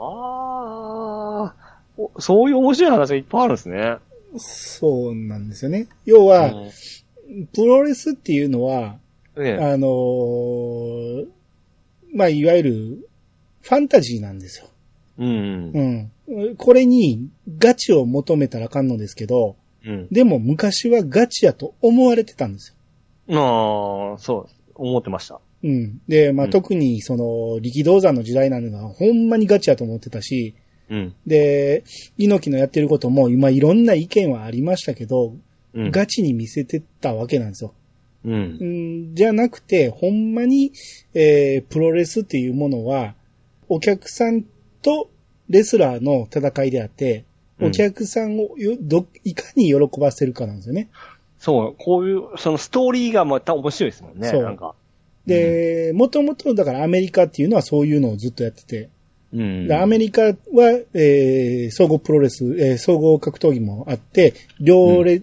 [0.00, 1.54] ああ、
[1.98, 3.96] おそういう面白い話がいっぱいあるんですね。
[4.38, 5.88] そうなんですよね。
[6.06, 6.70] 要は、うん
[7.52, 8.96] プロレスっていうのは、
[9.36, 11.26] ねあのー
[12.14, 13.07] まあ、いわゆる、
[13.60, 14.66] ファンタジーなんですよ。
[15.18, 16.10] うん。
[16.26, 16.56] うん。
[16.56, 20.08] これにガチを求めたらあかんのですけど、うん。
[20.10, 22.74] でも昔はガチやと思われてたんです
[23.28, 23.40] よ。
[24.10, 25.40] ああ、そう、思ってました。
[25.64, 26.00] うん。
[26.08, 30.54] で、まあ、うん特にその力道山の時代なのがほんまにガチやと思ってたし、
[30.90, 31.14] うん。
[31.26, 31.84] で、
[32.16, 35.34] 猪木のやってることも今いろんな意見はありましたけど、
[35.74, 35.90] うん。
[35.90, 37.74] ガチに見せてたわけなんですよ。
[38.24, 38.64] うんう。
[38.64, 40.72] ん、じゃなくて、ほんまに、
[41.14, 43.14] えー、プロレスっていうものは、
[43.68, 44.44] お客さん
[44.82, 45.10] と
[45.48, 47.24] レスラーの戦いであって、
[47.60, 50.88] お客さんをよどいかに喜ばせるかなんですよね。
[51.38, 54.28] そう、こういう、そのストーリーがまた面白いですもんね。
[54.28, 54.74] そうなんか。
[55.26, 58.88] で、もともとだからアメリカっていうのはそういうのをずっとやってて、
[59.32, 59.68] うん。
[59.68, 60.34] でアメリカは、
[60.94, 65.22] えー、総合プロレス、えー総合格闘技もあって、両レ、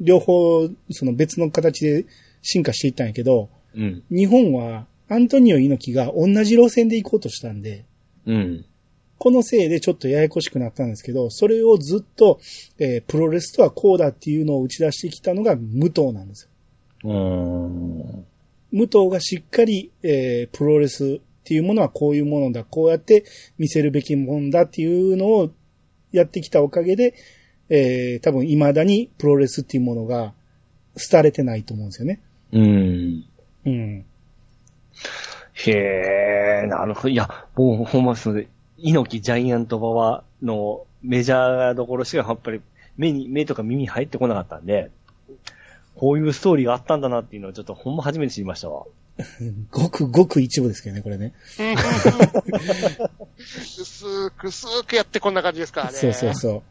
[0.00, 2.06] 両方、その別の形で
[2.42, 4.02] 進化していったんやけど、うん。
[4.10, 7.84] 日本はアントニオ猪木が同じ路線で行こうとしたんで、
[8.26, 8.64] うん。
[9.16, 12.40] このせいでちょっとややこしくなったんですけど、それをずっと、
[12.78, 16.50] えープロレスとはこうだっていうのを打ち出してきたのが武藤なんです
[17.04, 17.10] よ。
[17.10, 18.26] うーん。
[18.72, 23.24] 武藤がしっかり、えープロレスっていうものはこういうものだ、こうやって
[23.56, 25.52] 見せるべきもんだっていうのを
[26.10, 27.14] やってきたおかげで、
[27.68, 30.34] えー多分未だにプロレスっていうものが
[31.10, 32.20] 廃れてないと思うんですよね。
[32.52, 33.24] うん。
[33.64, 34.04] うん。
[35.54, 37.08] へえ、なるほど。
[37.08, 42.60] いや、もうほんまそれ、猪木ジャイアント馬場のメジャーどころしかやっぱり
[42.96, 44.90] 目に、目とか耳に入ってこなかったんで、
[45.94, 48.84] こういうストーリーがあったんだなっていうのをちょっとほんま初めて知りましたわ。
[49.70, 51.34] ごくごく一部ですけどね、これね。
[53.38, 55.92] 薄 く薄くやってこんな感じですからね。
[55.92, 56.62] そうそうそう。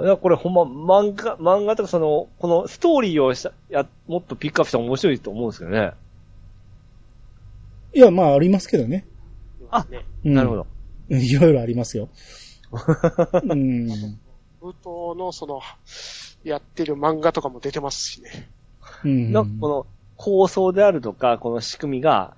[0.00, 0.62] ああ、いや、これほんま
[1.02, 5.92] 漫画、漫画とかその、このストーリーをした、や、もっとピックアップしたら面白いと思うんですけどね。
[7.94, 9.06] いや、まあありますけどね。
[9.70, 10.04] あね。
[10.24, 10.66] うんなるほど。
[11.10, 12.08] いろいろありますよ。
[13.44, 13.86] うん。
[14.60, 14.84] 武藤
[15.16, 15.60] のその、
[16.44, 18.50] やってる漫画とかも出てますしね。
[19.04, 19.32] うん。
[19.32, 22.36] なんかこの構想であるとか、この仕組みが、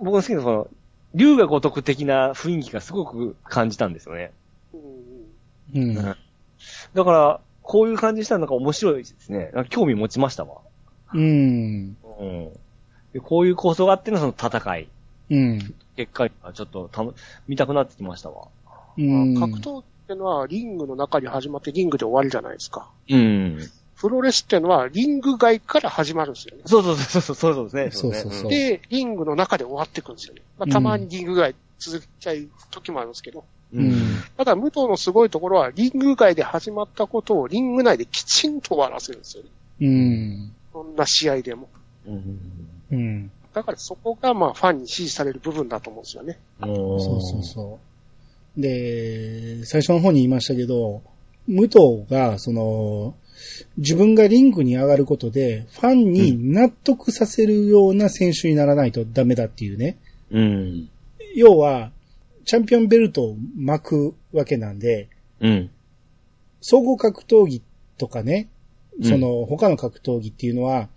[0.00, 0.68] 僕の好きなその、
[1.14, 4.32] 竜が如く的な雰囲気がすごく感じたんですよね。
[4.72, 4.82] うん
[5.74, 5.94] うん。
[5.94, 6.14] だ
[7.04, 9.52] から、こういう感じしたらなんか面白いですね。
[9.68, 10.60] 興味持ちましたわ。
[11.14, 11.96] うん。
[12.18, 12.52] うん。
[13.12, 14.88] でこういう構想があってのその戦い。
[15.30, 15.74] うん。
[15.96, 17.14] 結果がちょっとたの
[17.48, 18.48] 見たくなってきましたわ。
[18.98, 19.34] うん。
[19.38, 22.88] 格闘ってのはリングの中に始まってリングで終わりじゃないですか。
[23.08, 23.58] うん。
[23.96, 26.62] プロレスってのはリング外から始まるんですよね。
[26.66, 27.90] そうそうそうそう、そうそうですね。
[27.92, 30.42] そうそうそうで、リングの中で終わっていくんですよね。
[30.58, 33.44] まあ、たまにリング外続きちゃう時もあるんですけど。
[33.72, 33.78] う。
[33.78, 33.94] うんん。
[34.36, 39.48] ただ、武藤のすごいところは、リング外で始まったことをリング内できちんと終わらせるんですよね。
[39.82, 40.52] うん。
[40.72, 41.68] そんな試合でも。
[42.06, 42.40] うん。
[42.92, 43.30] うん。
[43.52, 46.38] だからそこが、まあ、ファンに支持される部分だと思うんですよね。
[46.60, 47.78] そそうそうそ
[48.56, 48.60] う。
[48.60, 51.02] で、最初の方に言いましたけど、
[51.48, 53.14] 武藤が、その、
[53.76, 59.98] 自分がリングに上がることで、ファンに納得させるような選手にならないとダメだっていうね。
[60.30, 60.38] う。
[60.38, 60.88] うん。
[61.34, 61.90] 要は、
[62.44, 65.08] チャンピオンベルトを巻くわけなんで、
[65.40, 65.70] うん。
[66.60, 67.62] 総合格闘技
[67.98, 68.52] とかね、うん
[69.04, 70.90] その他の格闘技っていうのは、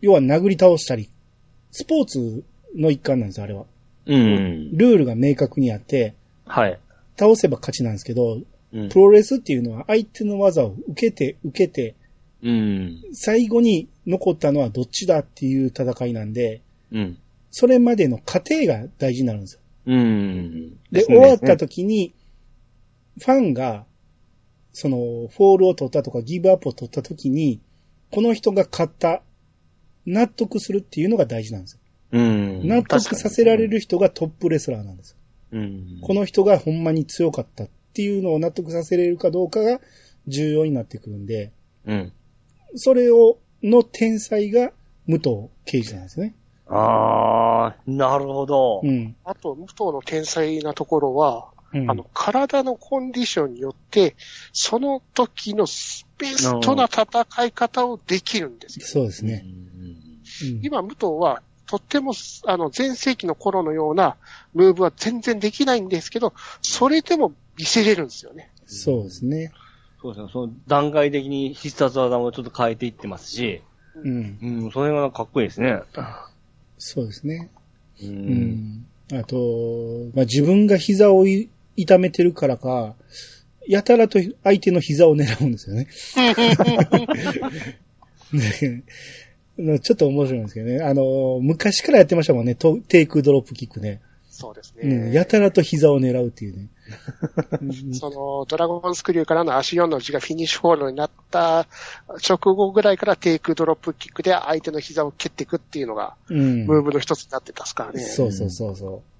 [0.00, 1.10] 要は殴り倒したり、
[1.70, 3.64] スポーツの一環なんですよ、あれは。
[4.06, 4.76] うん。
[4.76, 6.78] ルールが明確にあって、はい。
[7.18, 11.94] 倒せば勝ちなんですけど、うんプロレスっていうのは相手の技を受けて受けて、
[12.42, 13.02] うん。
[13.12, 16.60] 最後に残ったのはどっちだっていう戦いなんで、
[16.92, 17.18] うん。
[17.50, 19.60] それまでの過程が大事になるんですよ。
[19.86, 20.76] うん。
[20.90, 22.12] で、終わった時に、
[23.18, 23.86] ファンが、
[24.72, 27.60] その、フォールを取ったとかギブアップを取った時に、
[28.10, 29.22] この人が勝った、
[30.06, 31.80] 納得するっていうのが大事なんですよ。
[32.12, 32.66] うん。
[32.66, 35.16] 納得させられる人がトップレスラーなんですよ。
[35.52, 35.98] うん。
[36.00, 39.80] この人がほんまに強かったっていうのを納得させれるかどうかが
[40.28, 41.52] 重要になってくるんで、
[41.86, 42.12] うん。
[42.74, 44.70] それを、の天才が
[45.06, 46.34] 武藤刑事なんですね。
[46.68, 48.80] ああ、なるほど。
[48.82, 49.16] うん。
[49.24, 54.16] あと、武藤の天才なところは、うんあの、体のコンディションによって、
[54.52, 55.66] その時の
[56.18, 58.86] ベストな戦い方をできるんですよ。
[58.86, 59.44] そうですね。
[59.44, 59.66] うん
[60.62, 62.12] 今、武藤は、とっても、
[62.46, 64.16] あの、前世紀の頃のような
[64.54, 68.50] ムーブは全然できないんですけど、それでも見せれるんですよね。
[68.66, 69.52] そうですね。
[70.00, 70.30] そうですね。
[70.32, 73.62] その段階的に必殺技もちょっと変えていってますし、
[73.94, 74.38] うん。
[74.42, 75.80] うん、それがかっこいいですね。
[76.78, 77.50] そうですね。
[78.02, 78.06] う。
[78.06, 78.86] うんん。
[79.12, 79.36] あと、
[80.14, 82.94] まあ、自分が膝をい痛めてるからか、
[83.68, 85.88] やたらと相手の膝を狙うんですよね。
[89.58, 90.82] ねちょっと面白いんですけどね。
[90.82, 92.54] あの、昔からやってましたもんね。
[92.54, 94.00] トテイクドロップキックね。
[94.36, 94.82] そうですね。
[94.86, 95.12] うん。
[95.12, 96.68] やたらと膝を狙うっていうね。
[97.98, 101.66] その、ドラゴンスクリューからの足4の字がフィニッシュホールになった
[102.28, 106.66] 直後ぐらいからテイクドロップキックで相手の膝を蹴っていくっていうのが、うん。
[106.66, 108.02] ムーブの一つになってたっすからね。
[108.02, 109.15] そうそうそうそう。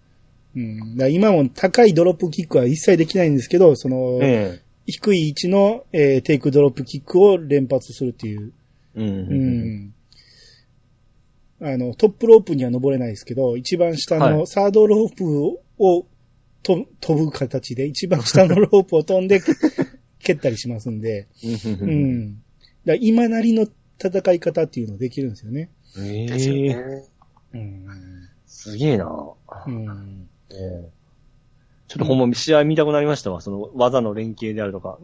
[0.57, 0.97] うん。
[0.97, 8.53] だ今も高いドロップキックは一切できないんですけど、その、え低い位置の、えーテイクドロップキックを連発するっていう。
[8.97, 9.01] え。
[9.01, 9.09] うん。
[9.09, 9.13] う
[11.65, 11.67] ん。
[11.69, 16.07] あの、トップロープには登れないですけど、一番下のはいサードロープを
[16.63, 19.41] と飛ぶ形で、一番下のロープを飛んで
[20.21, 21.85] 蹴ったりしますんで、う。
[21.85, 22.43] うんん。
[22.85, 23.67] だ今なりの
[24.03, 25.71] 戦い方っていうのできるんですよね。
[25.99, 27.03] ええ。
[27.55, 27.87] うん。
[28.47, 29.07] すげえな。
[29.67, 30.29] うん。
[30.51, 30.97] ええ
[31.89, 33.41] ちょっとほんま試合見たくなりましたわ。
[33.41, 34.99] その技の連携であるとか。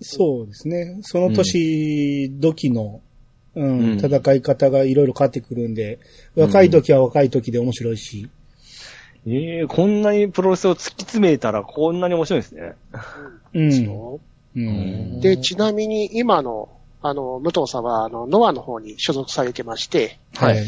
[0.00, 0.98] そうですね。
[1.02, 3.00] その年、時の、
[3.54, 5.98] うん、うん戦い方がいろいろ変わってくるんで、
[6.36, 8.30] 若い時は若い時で面白いし、
[9.26, 12.72] ええこんなにプロレスを突き詰めたらこんなに面白いですね。
[13.54, 13.72] うん。
[13.72, 14.20] そ
[14.54, 15.20] ううん。
[15.20, 16.68] で、ちなみに今の、
[17.00, 20.64] あの、武藤さんは、あの、ノアの方に所属されてまして、はい。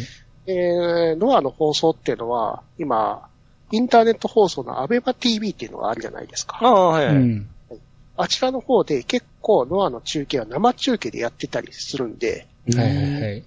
[0.46, 3.28] えー、ノアの放送っていうのは、今、
[3.74, 6.58] インターネット放送のアベマ TV っていうのがあるじゃないですか。
[6.60, 7.16] ああ、はい、はい。
[7.16, 7.48] うん。
[8.16, 13.44] あちらの方で結構ノアの中継は生中継でやってたりするんで、はいはいはい。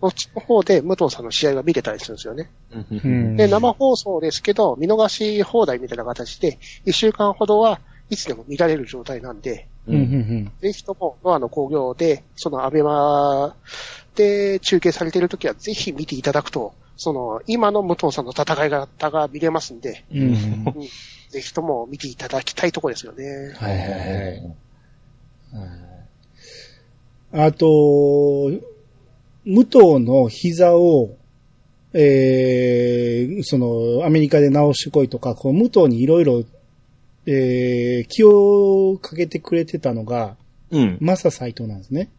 [0.00, 2.50] そっちの方で武藤さんの試合が見れたりするんですよね。
[2.70, 10.52] うんうんで、生放送ですけど、見逃し放題みたいな形で、一週間ほどはいつでも見られる状態なんで、うんうんうん。
[10.60, 13.56] ぜひともノアの工業で、そのアベマ
[14.14, 20.34] で中継されているときはぜひ見ていただくと、その今の武藤さんの戦い方が見れますんで、うん。
[21.30, 23.52] ぜひとも見ていただきたいところですよね。
[23.56, 24.26] はいはいは
[27.42, 27.48] い。
[27.48, 28.50] あと、
[29.44, 31.16] 武藤の膝を、
[31.92, 36.44] えー、その、アメリカで直してこいとか、こう、武藤にいろいろ、
[37.26, 40.36] えー、気をかけてくれてたのが、
[40.70, 40.98] うん。
[41.00, 42.10] マサ斎藤なんですね。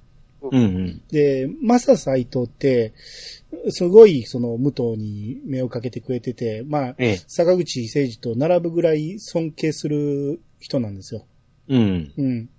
[0.51, 0.63] うん。
[0.63, 1.01] うん。
[1.09, 2.93] で、マサ斎藤って、
[3.69, 7.21] すごい、その、武藤に目をかけてくれてて、まあ、ええ。
[7.27, 11.25] 坂口誠二と並ぶぐらい尊敬する人なんですよ。
[11.69, 12.13] うん。
[12.17, 12.49] うん。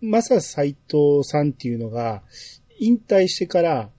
[0.00, 2.22] マサ斎藤さんっていうのが、
[2.78, 3.90] 引退してから、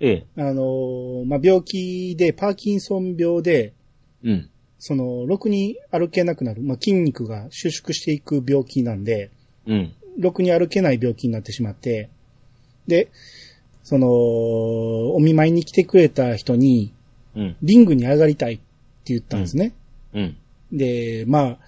[0.00, 0.26] ええ。
[0.36, 3.72] あのーまあ、病気で、パーキンソン病で、
[4.22, 4.50] うん。
[4.78, 9.30] その、ろくに歩けなくなる、まあ、筋肉が収縮していく病気なんで、
[9.66, 9.94] うん。
[10.18, 12.10] ろくに歩けない病気になってしまって、
[12.86, 13.10] で、
[13.82, 14.08] その、
[15.14, 16.92] お見舞いに来てくれた人に、
[17.36, 17.56] うん。
[17.62, 18.64] リングに上がりたいって
[19.06, 19.72] 言ったんですね。
[20.14, 20.36] うん。
[20.72, 21.58] で、まあ、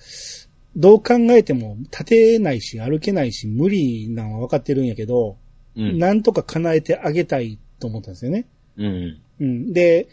[0.77, 5.37] どう考えても立てないし歩けないし無理なのは分かってるんやけど、
[5.77, 5.99] うん。
[5.99, 8.47] なんとか叶えてあげたいと思ったんですよね。
[8.77, 9.19] うん。
[9.41, 9.73] うん。
[9.73, 10.09] で、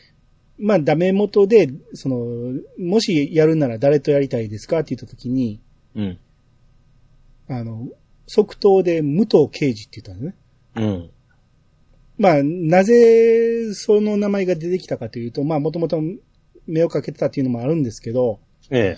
[0.58, 5.60] まあダメ元で、その、もしやるなら誰とやりたいですかって言った時に、
[5.96, 6.18] うん。
[7.50, 7.88] あの、
[8.28, 10.36] 即答で武藤刑事って言ったんですね。
[10.76, 11.10] うん。
[12.18, 16.02] まあ、なぜその名前が出てきたかというと、まあもともと
[16.68, 18.98] 目をかけてたっていうのもあるんですけど、え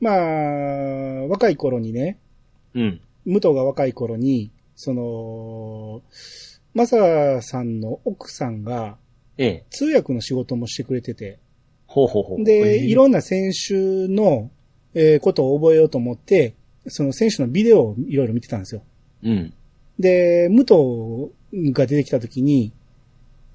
[0.00, 2.18] まあ、若い頃にね、
[2.74, 3.00] うん。
[3.26, 6.02] 武藤が若い頃に、その、
[6.74, 8.96] マサさんの奥さんが
[9.40, 9.64] ええ。
[9.70, 11.38] 通訳の仕事もしてくれてて、
[11.86, 12.44] ほうほうほう。
[12.44, 13.74] で、いろんな選手
[14.06, 14.50] の、
[14.92, 16.54] えーことを覚えようと思って、
[16.88, 18.82] その選手のビデオをいろいろ見てたんですよ。
[19.22, 19.54] うん。
[20.00, 22.72] で、武藤が出てきた時に、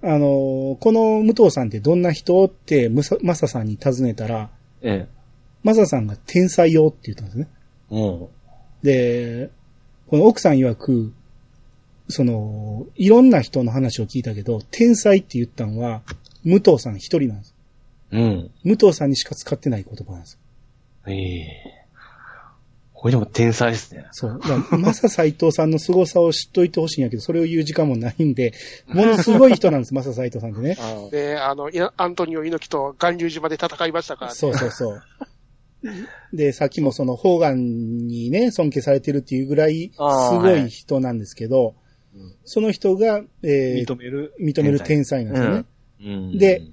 [0.01, 5.15] あの、この武藤さんってどんな人ってムサマサさんに尋ねたら、ええ。
[5.63, 7.47] マサさんが天才よって言ったんですね。
[7.89, 8.27] うん。
[8.83, 9.49] で、
[10.07, 11.11] この奥さん曰く、
[12.07, 16.03] その、いろんな人の話を聞いたけど、天才って言ったのは、
[16.43, 17.55] 武藤さん一人なんです。
[18.11, 18.51] うん。
[18.63, 20.39] 武藤さんにしか使ってない言葉なんです。
[21.07, 21.84] ええ。
[23.05, 24.07] これでも天才ですね。
[24.13, 24.39] そう。
[24.41, 28.51] だからマサ斎藤さんの凄さを知っといてほしいんやけど、それを言う時間もないんで、
[28.87, 30.75] ものすごい人なんです、 マサ斎藤さんってね。
[31.11, 34.35] で、あの、いやアントニオ猪木と巌流島で戦いましたからね。
[34.35, 35.03] そうそうそう。
[36.33, 41.75] で、さっきもその、ホーガンにね、尊敬されてるっていうぐらい、すごい人なんですけど、
[42.15, 44.33] うんその人が、えー認める。
[44.41, 45.65] 認める天才なんですよね。
[46.01, 46.37] うん。
[46.39, 46.63] で、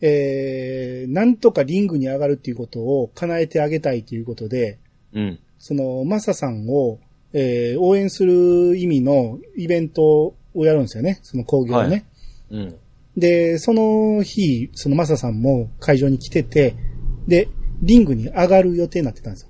[0.00, 4.78] えー、なんとかリングに上がるっていうことを叶えてあげたいということで、
[5.12, 5.38] うん。
[5.58, 6.98] その、マサさんを、
[7.32, 11.18] えー、応援する意味のイベントをやるんですよね。
[11.22, 11.88] その工業をね。
[11.88, 12.04] はい
[12.50, 12.76] うん。
[13.16, 16.74] で、その日、そのマサさんも会場に来てて、
[17.26, 17.48] で、
[17.82, 19.48] リングに上がる予定になってたんですよ。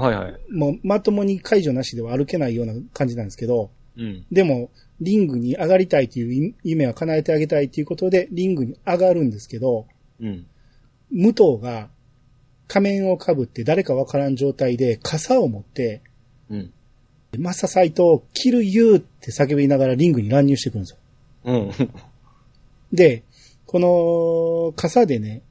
[0.00, 0.34] はいはい。
[0.52, 4.24] もう、まともに解除なしでは歩けないような感じなんですけど、うん。
[4.30, 4.70] でも、
[5.00, 9.86] リングに上がりたいという夢は叶えてあげたいということで、リングに上がるんですけど、
[10.20, 10.46] うん。
[11.10, 11.88] 武藤が
[12.72, 16.02] 仮面をかぶって誰かわからん状態で傘を持って、
[16.48, 16.72] うん。
[17.36, 20.98] マササイト、キルユーって叫びながらリングに乱入してくるんですよ。
[21.44, 21.70] うん。
[22.92, 23.24] で、
[23.66, 25.42] この傘でね、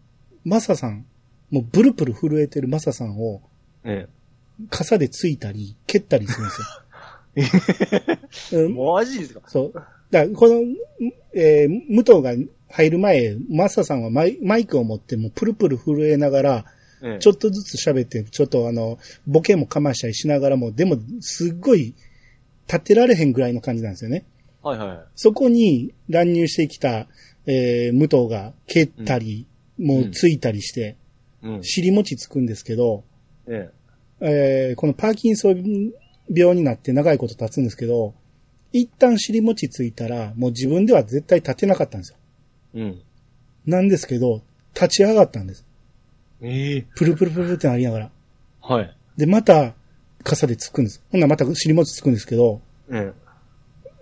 [0.45, 1.05] マサさん、
[1.51, 3.41] もうブルブル震えてるマサさんを
[3.83, 4.07] え
[4.69, 6.49] 傘でついたり、蹴ったりするん
[7.35, 8.61] ですよ。
[8.61, 8.67] うえ。
[8.67, 9.41] んマジですか？
[9.47, 9.73] そう。
[9.73, 10.61] だから、この、
[11.33, 12.33] えー武藤が
[12.69, 16.65] 入る前、マサさんはマイマイクを持って、もうプルプル震えながら、
[17.01, 17.19] ええ。
[17.19, 21.93] ちょっとずつ喋って、ちょっとあの、ボケもかましたりしながらも、でも、すっごい、
[22.67, 24.25] 立ってられへんぐらいの感じなんですよね。
[24.61, 27.07] はいはそこに乱入してきた、
[27.45, 29.47] えー武藤が蹴ったり、
[29.79, 30.97] もうついたりして、
[31.43, 31.47] い。
[31.47, 31.63] うん。
[31.63, 33.03] 尻餅つくんですけど、
[33.47, 33.69] え
[34.21, 35.91] えーこのパーキンソン
[36.33, 38.13] 病になって長いこと経つんですけど、
[38.71, 42.17] 一旦尻餅ついたら、もう自分では絶対立てなかったんですよ。
[42.75, 42.81] え。
[42.81, 43.01] うん。
[43.65, 44.41] なんですけど、
[44.75, 45.65] 立ち上がったんです。
[46.41, 46.81] ええ。
[46.95, 48.11] プルプルプルってなりながら。
[48.61, 48.95] はい。
[49.17, 49.73] で、また、
[50.23, 51.03] 傘でつくんです。
[51.11, 52.61] ほんならまた尻餅つくんですけど、
[52.91, 53.13] え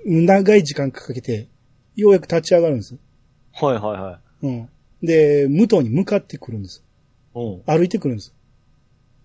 [0.05, 0.09] え。
[0.09, 1.47] 長い時間かけて、
[1.95, 2.97] ようやく立ち上がるんです。
[3.53, 4.47] はいはいはい。
[4.47, 4.69] うん。
[5.03, 6.83] で、武藤に向かってくるんです。
[7.35, 7.61] うん。
[7.65, 8.33] 歩いてくるんです。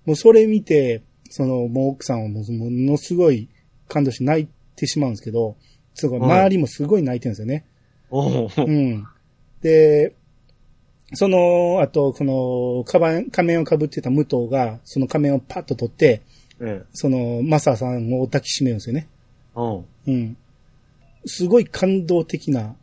[0.04, 3.48] もうそれ見て、その、もう奥さんはものすごい
[3.88, 5.56] 感動して泣いてしまうんですけど、
[5.94, 7.66] すごい、はい周りもすごい泣いてるんですよね。
[8.10, 9.06] おーうん。
[9.62, 10.14] で、
[11.14, 16.22] その後、この、カバン、仮面を被ってた武藤が、その仮面をパッと取って、
[16.60, 16.84] ええ。
[16.92, 19.08] その、マサさんを抱きしめるんですよね。
[19.54, 19.84] うん。
[20.06, 20.36] うん。
[21.26, 22.76] すごい感動的な、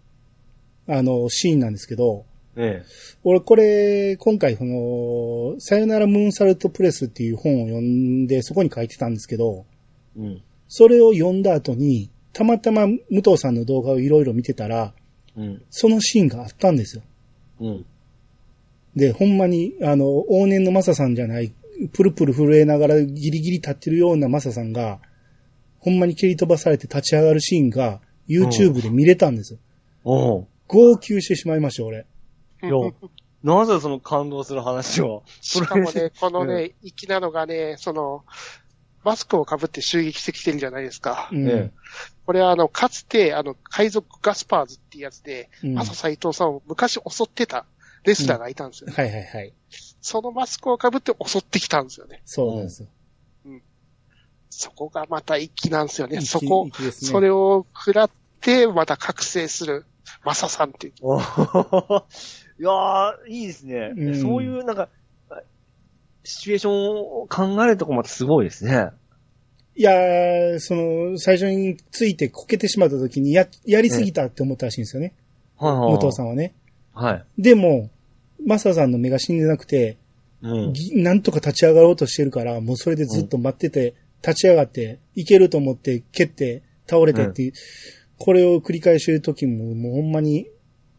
[0.87, 2.25] あの、シーンなんですけど、
[2.55, 2.85] ええ。
[3.23, 9.65] 俺これ、今回この、さよならムーンサルトプレスっていう本を読んで、そこに書いてたんですけど、
[10.17, 10.41] うん。
[10.67, 14.93] それを読んだ後に、たまたま武藤さんの動画をいろいろ見てたら、
[15.35, 15.61] うん。
[15.69, 17.03] そのシーンがあったんですよ。
[17.61, 17.85] うん。
[18.95, 21.53] で、ほんまに、あの、往年のマサさんじゃない、
[21.93, 24.99] プルプル震えながらギリギリ立ってるようなマサさんが、
[25.79, 29.59] ほんまに蹴り飛ばされて立ち上がるシーンが、YouTube で見れたんですよ。
[30.03, 32.05] おー号泣してしまいました、俺。
[32.61, 32.71] いや、
[33.43, 35.23] なぜその感動する話を？
[35.41, 38.23] しかもね、 このね、粋なのがね、その、
[39.03, 41.29] マスクを被って襲撃してきてるじゃないですか。
[41.31, 41.47] うん。
[41.47, 41.71] え
[42.25, 47.65] これはあの、かつて、あの、海賊ガスパーズっていうやつで、うんマサ斎藤さんを昔襲ってた
[48.09, 48.91] レスラーがいたんですよ。
[48.91, 49.53] はいはいはい。
[50.01, 52.21] そのマスクを被って襲ってきたんですよね。
[52.25, 52.89] そうなんですよ。
[54.49, 56.17] そこがまた粋なんですよね。
[56.17, 59.85] 粋そこ、粋ですねそれを食らって、また覚醒する
[60.25, 60.93] マサさんっていう。
[62.59, 63.93] いやー、いいですね。
[63.95, 64.89] うんそういう、なんか、
[66.23, 68.89] シチュエーションを考えるとこまたすごいですね。
[69.75, 75.13] いやー、その、最初についてこけてしまった時にや、やりすぎたって思ったらしいんですよね。
[75.57, 75.91] はいはい。
[75.93, 76.53] 武藤さんはね。
[76.93, 77.25] はい。
[77.37, 77.89] でも、
[78.45, 79.97] マサさんの目が死んでなくて、
[80.41, 80.73] うん。
[80.73, 87.53] ぎなんとか立ち上がろうとしてるから、もうそれでずっと待ってて、立ち上がって、いけると思って、蹴って、倒れてっていう、
[88.17, 90.47] これを繰り返してる時も、もうほんまに、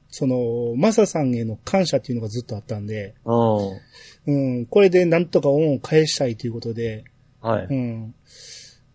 [0.09, 3.81] その、マサさんへの感謝っていうのがずっとあったんで、うん。
[4.27, 7.05] うん、これでなんとか恩を返したいということで、
[7.41, 7.67] はい。
[7.67, 8.15] うん。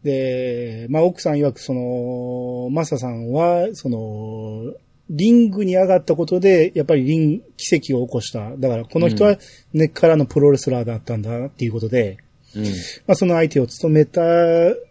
[0.03, 4.73] で、まあ、奥さん曰く、その、マサさんは、その、
[5.09, 8.55] リングに上がったことで、やっぱりリン、奇跡を起こした。
[8.57, 9.37] だから、この人は
[9.73, 12.17] 根っからのプロレスラーだったんだっていうことで、
[12.55, 12.63] うん。
[12.63, 12.69] ま
[13.09, 14.21] あ、その相手を務めた、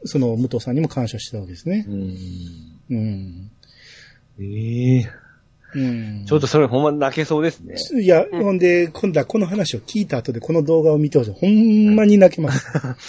[0.04, 1.90] その、武藤さんにも感謝してたわけですねう。
[1.90, 2.16] ん。
[2.90, 3.50] うん。
[4.38, 5.23] ええ
[5.74, 6.24] うん。
[6.26, 7.76] ちょっとそれほんま泣けそうですね。
[8.00, 11.32] いや、ほんで、今度はこの話を聞いた後でこの動画を見てほしい。
[11.32, 12.66] ほんまに泣けます。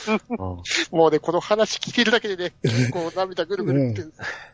[0.91, 2.53] もうね、この話聞いてるだけでね、
[2.91, 4.03] こう涙ぐるぐるって、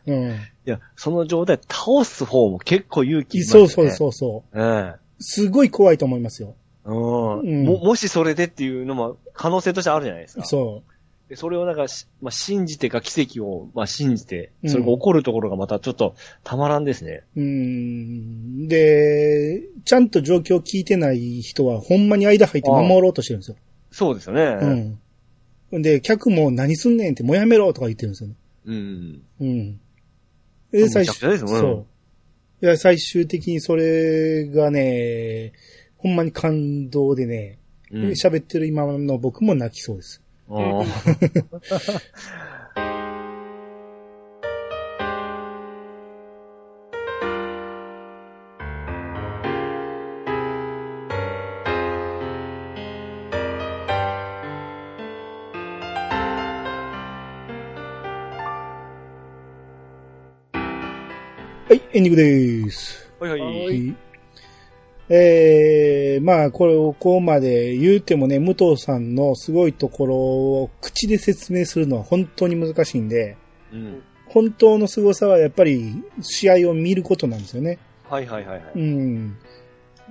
[0.06, 0.30] うん。
[0.30, 0.34] い
[0.64, 3.68] や、その状態倒す方も結構勇気いりますよね。
[3.68, 4.60] そうそうそうそう。
[4.60, 6.54] ええすごい怖いと思いますよ。
[6.84, 7.40] うん。
[7.40, 10.44] うんも、もしそれでっていうのも可能性としてあるじゃないですか。
[10.44, 10.91] そで
[11.36, 16.14] それをなんかし、まあ、信じてか奇跡を、まあ、信じて、うんそれが起こるところがまたちょっと
[16.44, 17.24] たまらんですね。
[17.36, 17.40] う。
[17.40, 18.68] うん。
[18.68, 23.56] で、ちゃんと状況を聞いてない人は、ほんまに間入って守ろうとしてるんですよ。
[23.90, 24.98] そうですよね。
[25.72, 25.82] うん。
[25.82, 28.34] で、客も何すんねんって、もうやめろとか言ってるんですよね。
[28.66, 29.22] うん。
[29.40, 29.80] うん。
[30.70, 31.86] で、最むちゃくちゃですもんねそう。
[32.66, 35.52] いや、最終的にそれがね、
[35.96, 37.58] ほんまに感動でね、
[37.90, 38.02] うん。
[38.10, 40.22] 喋、ってる今の僕も泣きそうです。
[40.48, 42.02] あー
[61.72, 63.10] はい、エンディングです。
[63.18, 63.40] はいはい。
[63.40, 64.11] はいい
[65.14, 73.36] えー、まあ、これをここまで言うてもね、武藤さんのすごいところを口で説明するのは本当に難しいんで、
[73.70, 74.02] うん。
[74.28, 77.78] 本当の凄さはやっぱり試合を見ることなんですよね。
[78.08, 78.72] はいはいはいはい。
[78.74, 79.36] うん。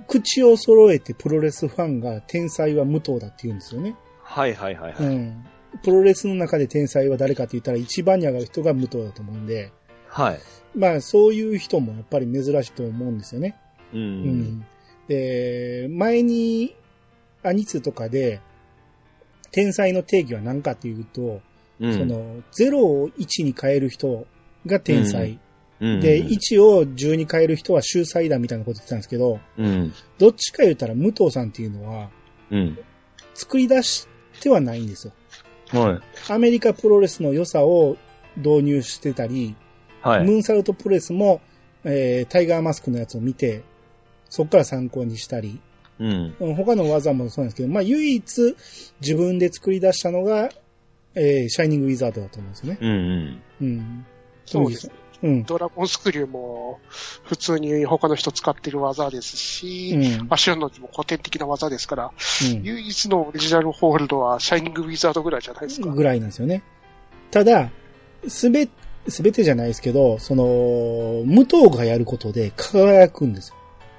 [0.06, 3.96] 口を揃えてプロレスファンが天才は武藤だって言うんですよね。
[4.22, 5.04] はいはいはいはい。
[5.04, 5.44] うん。
[5.82, 9.72] プロレスの中で天才は誰かって言ったら一番に上がる人が武藤だと思うんで、
[10.06, 10.38] はい。
[10.76, 13.56] まあそういう人もやっぱり珍しいと思うんですよね。
[13.92, 13.96] う。
[13.96, 14.04] うん
[14.58, 14.66] ん。
[15.08, 16.74] で、前に
[17.42, 18.40] アニツとかで
[19.50, 21.40] 天才の定義は何かっていうと、
[21.80, 21.92] うん。
[21.92, 24.26] その0を1に変える人
[24.66, 25.38] が天才。
[25.80, 29.92] うん、で、1を10に変える人は秀才だみたいなこと言ってたんですけど、うん。
[30.18, 32.08] どっちか言ったら武藤さんっていうのは
[32.50, 32.78] うん。
[33.34, 34.06] 作り出し
[34.40, 35.12] てはないんですよ。
[35.70, 36.32] はい。
[36.32, 37.96] アメリカプロレスの良さを
[38.36, 39.56] 導入してたり、
[40.02, 40.24] はい。
[40.24, 41.40] ムーンサルトプロレスも、
[41.84, 43.62] えータイガーマスクのやつを見て、
[44.32, 45.60] そこから参考にしたり、
[45.98, 46.34] うん。
[46.40, 48.56] うん他の技もそうなんですけど、まあ唯一
[49.02, 50.48] 自分で作り出したのが、
[51.14, 52.78] えーシャイニングウィザードだと思うんですよね。
[52.80, 53.42] うんうん。
[53.60, 54.06] うん。
[54.46, 54.90] そうです。
[55.22, 55.44] うん。
[55.44, 56.80] ドラゴンスクリューも
[57.24, 60.28] 普通に他の人使ってる技ですし、うん。
[60.28, 65.90] マシュンの字も古典的な技ですから、うん唯一のオリジナルホールドはシャイニングウィザードぐらいじゃないですか。
[65.90, 66.62] ぐらいなんですよね。
[67.30, 67.70] ただ、
[68.28, 68.66] すべ、
[69.08, 70.44] すべてじゃないですけど、その、
[71.26, 73.56] 武藤がやることで輝くんですよ。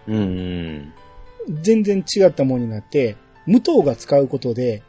[0.07, 4.83] 全然違ったものになって、武藤が使うことで、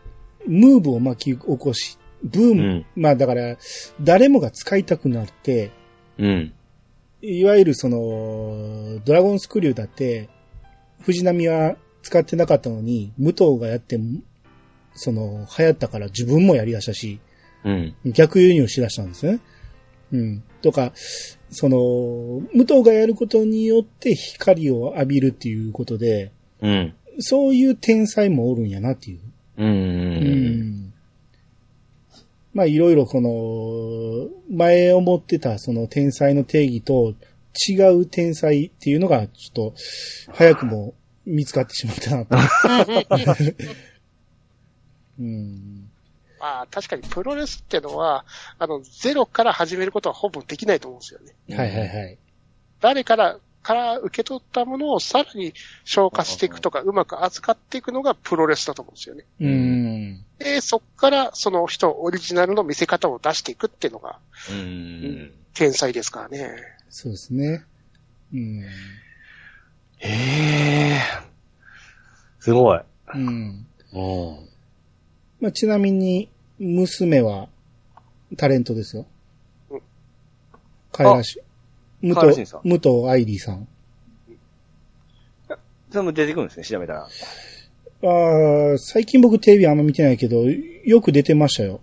[0.46, 3.56] ムーブを巻き起こし、ブーム、うんまあだから、
[4.00, 5.70] 誰もが使いたくなって、
[6.18, 6.52] うん。
[7.20, 10.28] いわゆるその、ドラゴンスクリューだって、
[11.00, 13.98] 藤波は使ってなかったのに、武藤がやって、
[14.94, 17.20] その、流行ったから自分もやりだしたし、
[17.64, 17.94] うん。
[18.04, 19.40] 逆輸入しだしたんですね。
[20.12, 20.42] うん。
[20.62, 20.92] とか、
[21.50, 21.76] その、
[22.52, 26.94] 武藤がやることによって光を浴びるっていうことで、うん。
[27.20, 29.20] そういう天才もおるんやなっていう。
[29.58, 29.66] うん。
[29.66, 30.92] うん。
[32.52, 37.14] まあいろいろこの、前思ってたその天才の定義と
[37.68, 39.74] 違う天才っていうのがちょっと
[40.32, 40.94] 早くも
[41.26, 42.36] 見つかってしまったなと。
[45.18, 45.83] うん。
[46.44, 48.26] まあ確かにプロレスってのは、
[48.58, 51.56] あの、ゼロから始めることはほぼできないと思うんですよね。
[51.56, 52.18] はいはいはい。
[52.82, 59.24] 誰から、から受け取ったものをさらに消化していくとか、うまく扱っていくのがプロレスだと思うんですよね。
[59.40, 60.24] うん。
[60.38, 64.18] で、そっからその人オリジナルの見せ方を出していくっていうのが
[64.50, 65.32] うん。
[65.54, 66.50] 天才ですからね。
[66.90, 67.64] そうですね。
[68.34, 68.64] うん。
[69.96, 71.00] へえ。
[72.38, 72.80] すごい。
[73.14, 73.66] うん。
[73.94, 73.98] う
[74.42, 74.54] ん。
[75.44, 76.30] まあ、ちなみに、
[76.64, 77.48] 娘は
[78.36, 79.06] タレントですよ
[79.70, 79.80] うん。
[80.92, 82.08] 彼らしい。
[82.08, 83.68] 武らしいんですか、武藤愛理さん。
[85.90, 87.02] それも出てくるんですね、調べたら。
[87.02, 91.80] ああ、最近僕テレビあんま見てないけど、よく出てましたよ。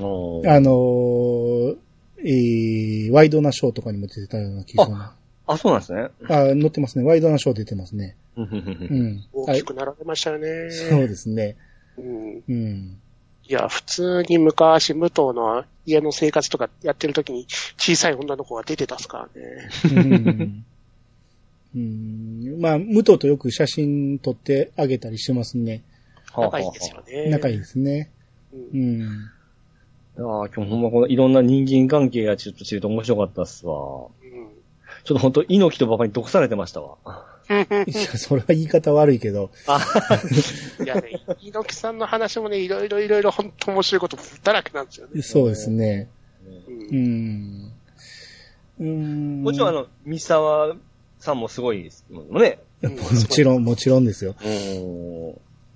[0.00, 1.76] おあのー、
[2.18, 5.14] えー、ワイドなショーとかにも出てたような気がするな。
[5.46, 6.08] あ、そうなんですね。
[6.24, 7.04] あー載ってますね。
[7.04, 8.16] ワイドなショー出てますね。
[8.36, 9.24] うんうんうんうん。
[9.32, 10.70] 大きくなられましたよね。
[10.70, 11.56] そうですね。
[11.98, 12.98] うんうん。
[13.46, 19.70] いや、普通に昔、武藤の家の生活とかやってる時に小さい女の子が出てたっすからね。
[19.84, 20.64] うん
[21.76, 25.82] うんまあ、武藤とよく写真撮ってあげたりしてますね。
[26.36, 27.30] 仲いいですよね。
[27.30, 28.10] 仲いいですね。
[28.72, 29.00] うん
[30.16, 30.26] うん。
[30.26, 34.06] ああ、今日ほんまこのいろんな人間関係がちょっと知ると面白かったっすわ。
[35.04, 36.96] ちょっとほんと、猪木と馬場に毒されてましたわ。
[37.50, 37.66] いや、
[38.18, 39.50] それは言い方悪いけど。
[40.82, 45.20] いやね、猪木さんの話もね、いろいろいろいろ本当面白いことだらけなんですよね。
[45.22, 46.08] そうですね。
[46.90, 47.72] うんうん。
[48.80, 49.42] うん。
[49.42, 50.74] もちろんあの、三沢
[51.18, 52.58] さんもすごいですもんね。
[52.82, 52.98] うんも
[53.28, 54.34] ちろん、もちろんですよ。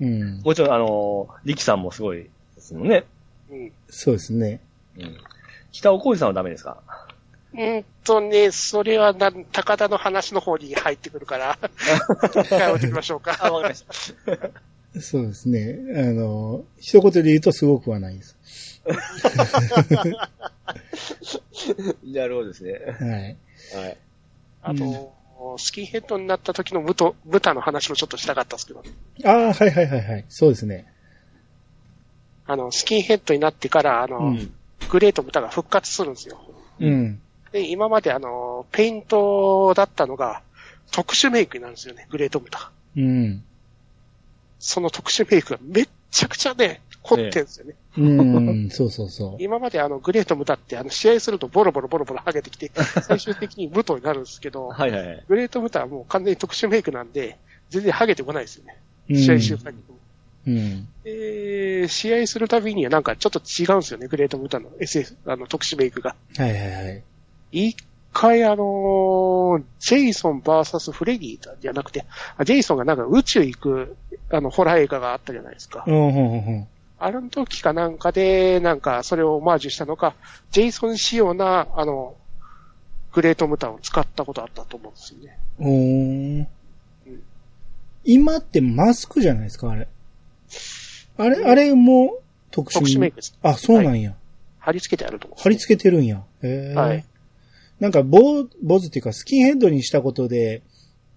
[0.01, 0.07] うん。
[0.07, 0.07] う
[0.39, 0.41] ん。
[0.41, 2.25] もちろんあの、力さんもすごい
[2.55, 3.05] ですもんね。
[3.51, 4.61] うんそうですね。
[4.97, 5.17] うん。
[5.73, 6.81] 北尾浩二さんはダメですか？
[7.55, 11.59] うんとね、それはな、高田の話の方に入ってくるから、
[12.43, 13.39] 一回置いておきましょうか。
[13.41, 14.13] あ、わかりまし
[14.95, 15.01] た。
[15.01, 15.79] そうですね。
[15.97, 18.37] あの、一言で言うとすごくはないです。
[22.05, 22.81] なるほどですね。
[23.01, 23.37] はい。
[23.83, 23.97] はい。
[24.63, 25.15] あと、
[25.59, 28.85] スキンヘッドになった時の豚豚の話もちょっとしたかったんですけど、
[29.25, 30.25] ああ、はいはいはいはい。
[30.29, 30.93] そうですね。
[32.47, 34.55] あの、スキンヘッドになってから、あの、うん
[34.89, 36.41] グレート豚が復活するんですよ。
[36.81, 37.21] うん。
[37.53, 40.43] で、今まであの、ペイントだったのが、
[40.91, 42.71] 特殊メイクになるんですよね、グレート豚。
[42.97, 43.43] うん。
[44.59, 47.75] その特殊メイクがめっちゃくちゃね、凝ってんですよね。
[47.97, 48.71] うん。
[48.71, 49.37] そうそうそう。
[49.43, 52.71] 今まであの、グレート豚ってあの、試合するとボロボロボロボロ剥げてきて、
[53.03, 55.25] 最終的に武藤になるんですけど、はいはいはい。
[55.29, 57.39] グレート豚はもう完全に特殊メイクなんで、
[57.71, 58.77] 全然ハゲてこないですよね。
[59.11, 59.83] うん試合終盤に。
[60.47, 60.89] うん。
[61.05, 66.15] えー、試合するたびにはなんかちょっと違うんですよね、グレートムタの SF、あの、特殊メイクが。
[66.37, 67.03] はいはいはい。
[67.53, 67.77] 一
[68.13, 72.05] 回あのージェイソン VS フレディじゃなくて、
[72.37, 73.97] あジェイソンがなんか宇宙行く、
[74.31, 75.85] あの、ホラー映画があったじゃないですか。
[75.87, 76.69] うん、うん、うん。
[76.99, 80.15] あれの時かなんかで、なんかそれをオマージュしたのか、
[80.51, 82.17] ジェイソン仕様な、あの、
[83.13, 85.39] グレートムタを使ったことあったと思うんですよね。
[85.61, 86.47] おー
[88.05, 89.87] 今ってマスクじゃないですか、あれ。
[91.19, 92.19] あれ、あれも
[92.51, 93.37] 特殊特殊メイクです。
[93.43, 94.15] あ、そうなんや。
[94.59, 95.43] 貼り付けてあると思う。
[95.43, 96.23] 貼り付けてるんや。
[96.43, 96.75] へえ。
[96.75, 97.05] はい。
[97.81, 100.63] なんか、坊、坊主っていうか、スキンヘッドにしたことで、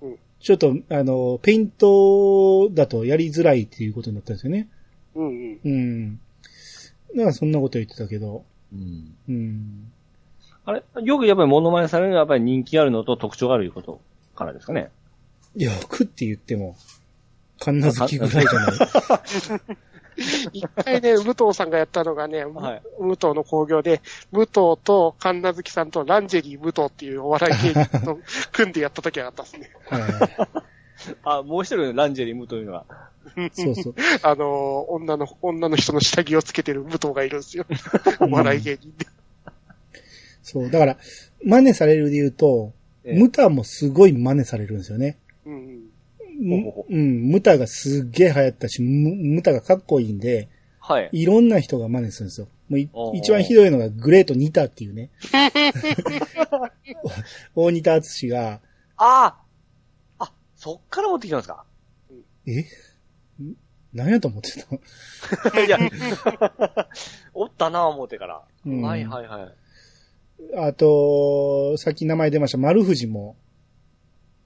[0.01, 4.67] うんちょっと、あの、ペイントだとやりづらいっていうことになったんですよね。
[5.13, 5.59] うんうん。
[5.63, 6.19] うん。
[7.15, 8.43] だからそんなこと言ってたけど、
[8.73, 9.15] うん。
[9.29, 9.91] うん。
[10.65, 14.01] あれ、よくやっぱりモノマネされるのはやっぱり人気あるのと特徴があるいうこと
[14.35, 14.89] からですかね。
[15.55, 16.75] よくって言っても、
[17.59, 19.77] カンナ好きぐらいじゃない。
[20.53, 24.01] 一回ね、武藤さんがやったのがね、はい武藤の興行で、
[24.31, 24.51] 武藤
[24.83, 28.19] と神奈月さんとランジェリー武藤っていうお笑い芸人と
[28.51, 29.71] 組んでやった時があったんですね。
[31.23, 32.85] はあ、もう一人のランジェリームというのは。
[33.37, 33.49] い。
[33.53, 33.95] そうそう。
[34.21, 37.65] あのー、女の、女の人の下着をつけてる武藤がいるんですよ。
[38.19, 39.05] お笑い芸人で。
[40.43, 40.69] そう。
[40.69, 40.97] だから、
[41.43, 45.17] 真似されるで言うと、ええムタもすごい真似されるんですよね。
[45.45, 45.80] うんうん。
[46.41, 51.09] うん、ムタがすっげえ流行ったし、ムムタがかっこいいんで、はい。
[51.11, 52.47] いろんな人が真似するんですよ。
[52.67, 52.77] も
[53.11, 55.09] う一番ひどいのがグレートニタっていうね。
[57.55, 58.61] 大仁田敦が、
[58.97, 59.35] あ
[60.17, 61.65] ああ、そっから持ってきたんですか？
[62.47, 62.61] え？
[62.61, 63.55] ん
[63.93, 64.53] 何やと思って
[65.51, 65.77] た いや、
[67.33, 68.41] おったなぁ思ってから。
[68.65, 69.53] うんはいはいはい。
[70.57, 73.35] あと、さっき名前出ました、丸藤も、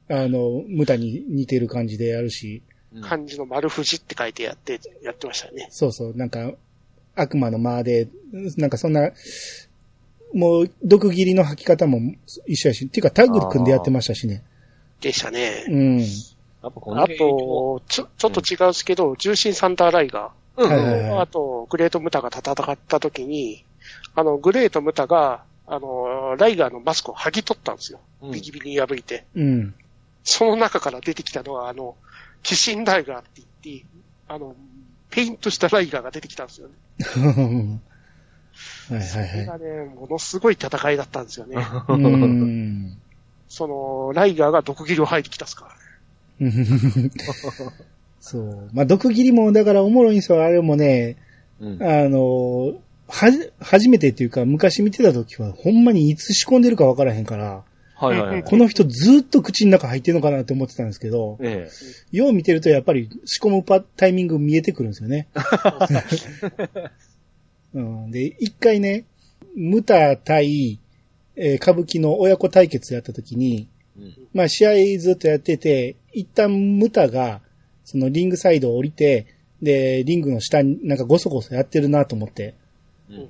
[0.09, 5.67] あの、ムタに似てる感じでやるし、うん漢字の丸藤って書いてやって、やってましたね。
[5.69, 6.53] そうそう、なんか、
[7.13, 8.07] 悪魔の間で、
[8.55, 9.11] なんかそんな、
[10.33, 11.99] もう、毒斬りの吐き方も
[12.45, 14.43] 一緒やし、っていうかタッグ組んでやってましたしね。
[15.01, 15.65] でしたね。
[15.67, 16.05] うん。
[16.61, 23.65] あと、ちょ、ちょっと違うんですけど、重心サンダーライガうんはいはいはいー、あと、グレートムタが戦った時に、
[24.15, 27.99] あの、グレートムタが、あの、ライガーのマスクを剥ぎ取ったんですよ。
[28.21, 29.25] うんビキビキに破いて。
[29.35, 29.75] うん。
[30.25, 31.95] その中から出てきたのは、あの、
[32.47, 33.85] 鬼神ライガーって言って、
[34.27, 34.55] あの、
[35.11, 36.73] ペイントしたライガーが出てきたんですよね。
[38.89, 41.57] はいそれはいはがね、ものすごい戦いだったんですよね。
[43.47, 45.75] その、ライガーが毒斬りを吐いてきたっすか
[46.39, 47.11] らね。
[48.19, 48.69] そう。
[48.73, 50.43] まあ、毒斬りも、だからおもろいんですよ。
[50.43, 51.17] あれもね、
[51.59, 52.73] うんあの、
[53.07, 57.63] はじ、初めてっていうか、昔見てた時は、ほんまにいつ仕込んでるかわからへんから、
[57.95, 58.43] はいはいはい。
[58.43, 61.69] この人ずっと口の中入ってるのかなって思ってたんですけど、え
[62.11, 65.27] よう見てるとやっぱり仕込むパタイミング見えてくるんですよね。
[67.73, 69.05] うん、で、一回ね、
[69.55, 70.79] ムタ対、
[71.37, 73.67] えー歌舞伎の親子対決やった時に、
[73.97, 74.01] え。
[74.01, 77.41] うんまあ試合ずっとやってて、一旦ムタが、
[77.85, 79.27] そのリングサイドを降りて、
[79.61, 82.53] で、リングの下になんかゴソゴソやってるなと思って、うん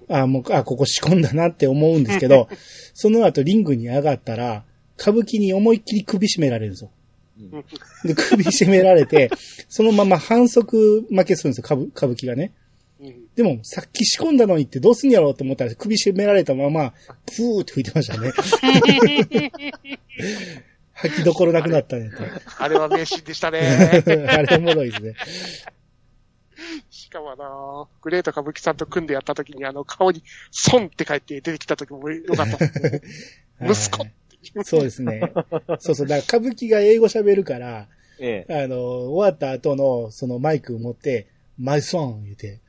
[0.07, 2.47] あもう、あ、ここ仕込んだなって思うんですけど、
[2.93, 4.63] その後リングに上がったら、
[4.99, 6.91] 歌舞伎に思いっきり首絞められるんですよ。
[7.39, 7.65] うん
[8.07, 9.29] で、首絞められて、
[9.67, 12.53] そのまま反則負けするんですよ、歌舞歌舞伎がね。
[13.01, 16.93] うんでも、さっき仕込んだのにってどうすんやろうと思ったら、首絞められたまま、
[17.25, 18.31] プーって吹いてましたね。
[20.95, 22.15] 吐きどころなくなったねって。
[22.57, 23.59] あれは名シーンでしたね。
[24.29, 25.13] あれおもろいですね。
[27.15, 30.21] しかもあの、グレート歌舞伎さんと組んでやった時にあの顔に、
[30.73, 32.57] 孫って書いて出てきた時もよかった。
[33.65, 34.11] 息子はい
[34.63, 35.31] そうですね。
[35.79, 36.07] そうそう。
[36.07, 37.87] だから歌舞伎が英語喋るから、
[38.19, 38.63] ええ。
[38.63, 38.77] あの、
[39.09, 42.59] 終わった後のそのマイクを持って、マイソン言うて。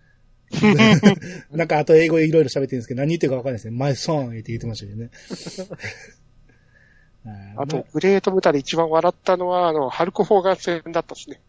[1.51, 3.76] なんかあと英語いろいろ喋ってるんですけど、何言ってるかわかんないですね。
[3.76, 5.11] マイソン言って言ってましたけどね。
[7.59, 11.40] あと、グレートムタで一番笑ったのは、あの、ハルク・ホーガン戦だったですね。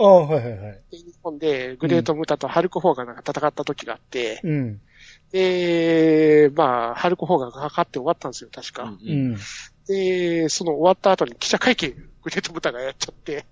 [0.00, 0.82] ああ、はいはいはい。
[0.90, 4.80] 日本でグレートムタとハルク・ホーガンが戦った時があって、うん。
[5.30, 8.84] で、まあ、ハルク・ホーガンがかかって終わったんですよ、確か。
[8.84, 9.36] ううんん。
[9.86, 11.92] で、その終わった後に記者会見、
[12.22, 13.44] グレートムタがやっちゃって、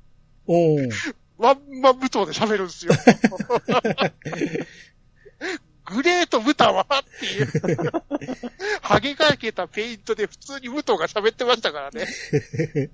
[0.46, 0.88] おー
[1.36, 2.92] ワンマン武藤で喋るんですよ。
[5.84, 6.86] グレートムタはっ
[7.20, 7.46] ていう。
[8.82, 12.06] ハゲかけたペイントで普通に武藤が喋ってましたからね。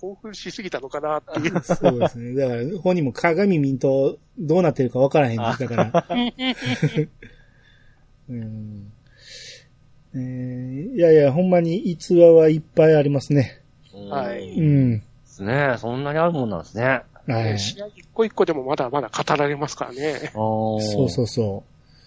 [0.00, 1.60] 興奮しすぎたのかなっていう。
[1.64, 2.34] そうですね。
[2.34, 6.06] だから、本人も鏡見んとどうなってるかわからへんでしたから。
[8.28, 8.92] うん
[10.14, 13.60] えーいやいや、ほんまに逸話はいっぱいありますね。
[14.10, 14.98] はいうん。
[15.00, 15.74] ですね。
[15.78, 17.02] そんなにあるもんなんですね。
[17.26, 17.58] はい。
[17.58, 20.30] 試合一個一個でもまだまだ語られますからね。
[20.32, 21.64] そそうそうそ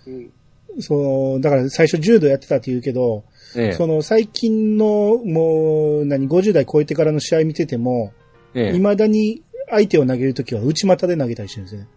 [0.07, 0.31] うん。
[0.77, 0.81] う。
[0.81, 3.23] そう、だから最初柔道やってたって言うけど、う。
[3.55, 8.13] ええその最近のもう、何、50代超えてからの試合見てても、
[8.53, 11.87] ええ未だに相手を投げるときは内股で投げたりしてるんですよね。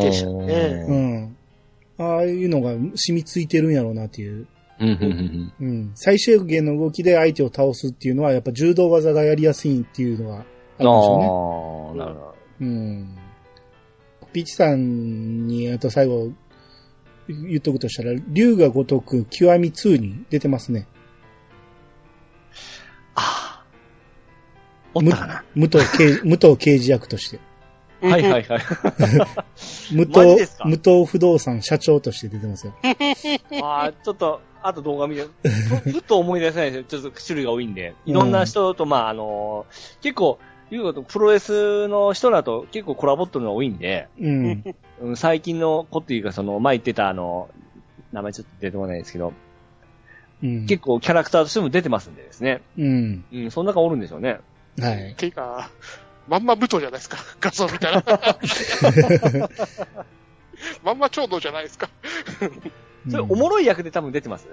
[0.00, 1.36] でしたねううんん。
[1.98, 4.46] ああいうのが染みついてるんやろうなっていう。
[4.80, 5.92] うんうんうん。
[5.94, 12.02] 最小限の動きで相手を倒すっていうのは、やっぱ柔道技がやりやすいっていうのがあるんでしょうね。
[12.02, 12.34] ああ、なるほど。
[12.60, 13.18] うん。
[14.32, 16.32] ピーチさんに、あと最後、
[17.28, 20.86] 言っとくとしたら、竜が如く極み2に出てますね。
[24.94, 25.44] おったかな。
[25.54, 27.38] 武藤刑武藤刑事役として。
[28.02, 28.60] はいはいはい。
[29.94, 32.74] 武藤マジですか、武藤不動産社長として出てますよ。
[33.62, 36.84] ああ、ちょっと、あと動画見て、ふ ふっと思い出せないですよ。
[37.00, 37.94] ちょっと種類が多いんで。
[38.04, 40.38] いろんな人と、まあ、あのー結構、
[40.72, 44.64] いうこと、プロレスの人だと結構コラボってるのが多いんで、うん。
[45.00, 47.50] うん最近の子っていうか、その、前言ってたあの、
[48.12, 49.32] 名前ちょっと出てこないですけど、
[50.42, 50.66] うん。
[50.66, 52.62] 結構キャラクターとしても出てますんでですね。
[52.78, 53.24] うん。
[53.32, 54.38] うん、その中おるんでしょうね。
[54.80, 55.14] はい。
[55.16, 55.70] ていうか、
[56.28, 57.18] まんま武藤じゃないですか。
[57.40, 58.04] 画像見たら。
[60.84, 61.88] まんま長道じゃないですか。
[63.10, 64.46] それ、おもろい役で多分出てます？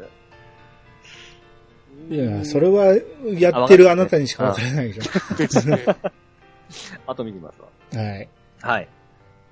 [2.10, 2.96] いや、それは、
[3.38, 5.86] やってるあなたにしかわからないでしですね。
[7.06, 7.68] あと見てみますわ。
[7.94, 7.98] ょ。
[7.98, 8.30] はい。
[8.62, 8.88] はい。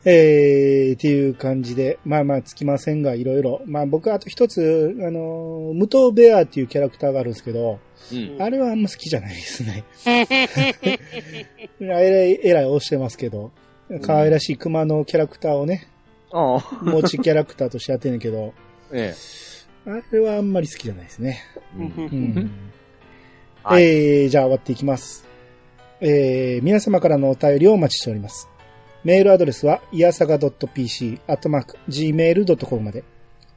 [0.06, 3.62] えー、っていう感じで、まあまあつきませんが、いろいろ。
[3.66, 7.80] まあ僕あと一つ、あのー、無藤ベアっていうキャラクターがあるんですけど、
[8.12, 8.41] うん。
[8.41, 9.84] あれはあんま好きじゃないですね。
[10.06, 10.98] え
[11.80, 13.52] らい、えらい押してますけど、
[14.02, 15.88] 可愛らしい熊のキャラクターをね、
[16.32, 16.80] ああ。
[16.84, 18.54] 持ちキャラクターとしてやってんねんけど、
[18.91, 19.14] え
[19.86, 21.41] あれはあんまり好きじゃないですね。
[21.78, 21.80] え。
[21.80, 21.89] うんう
[22.39, 22.52] ん。
[23.64, 25.26] はいえー、じゃあ終わっていきます。
[26.00, 28.48] えー、皆様からのお便りをお待ちしております。
[29.08, 33.05] メールアドレスは、いやさが .pc、アットマーク、gmail.com まで。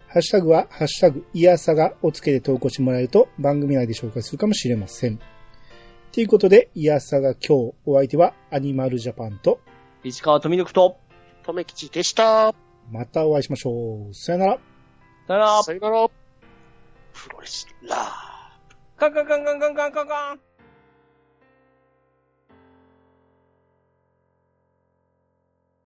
[0.07, 5.19] ハッシュタグは、ハッシュタグ、いやさがをつけて投稿してもらえると、番組内で紹介するかもしれません。
[6.13, 9.59] ということで、いやさが今日、お相手は、アニマルジャパンと、
[10.05, 10.99] 市川富之と、
[11.43, 12.55] とめきちでした。
[12.89, 14.15] またお会いしましょう。
[14.15, 14.59] さよなら。
[15.27, 15.63] さよなら。
[15.65, 16.09] さよなら。
[17.13, 19.01] プロレスラー。
[19.01, 20.50] カンカンカンカンカンカンカンカン。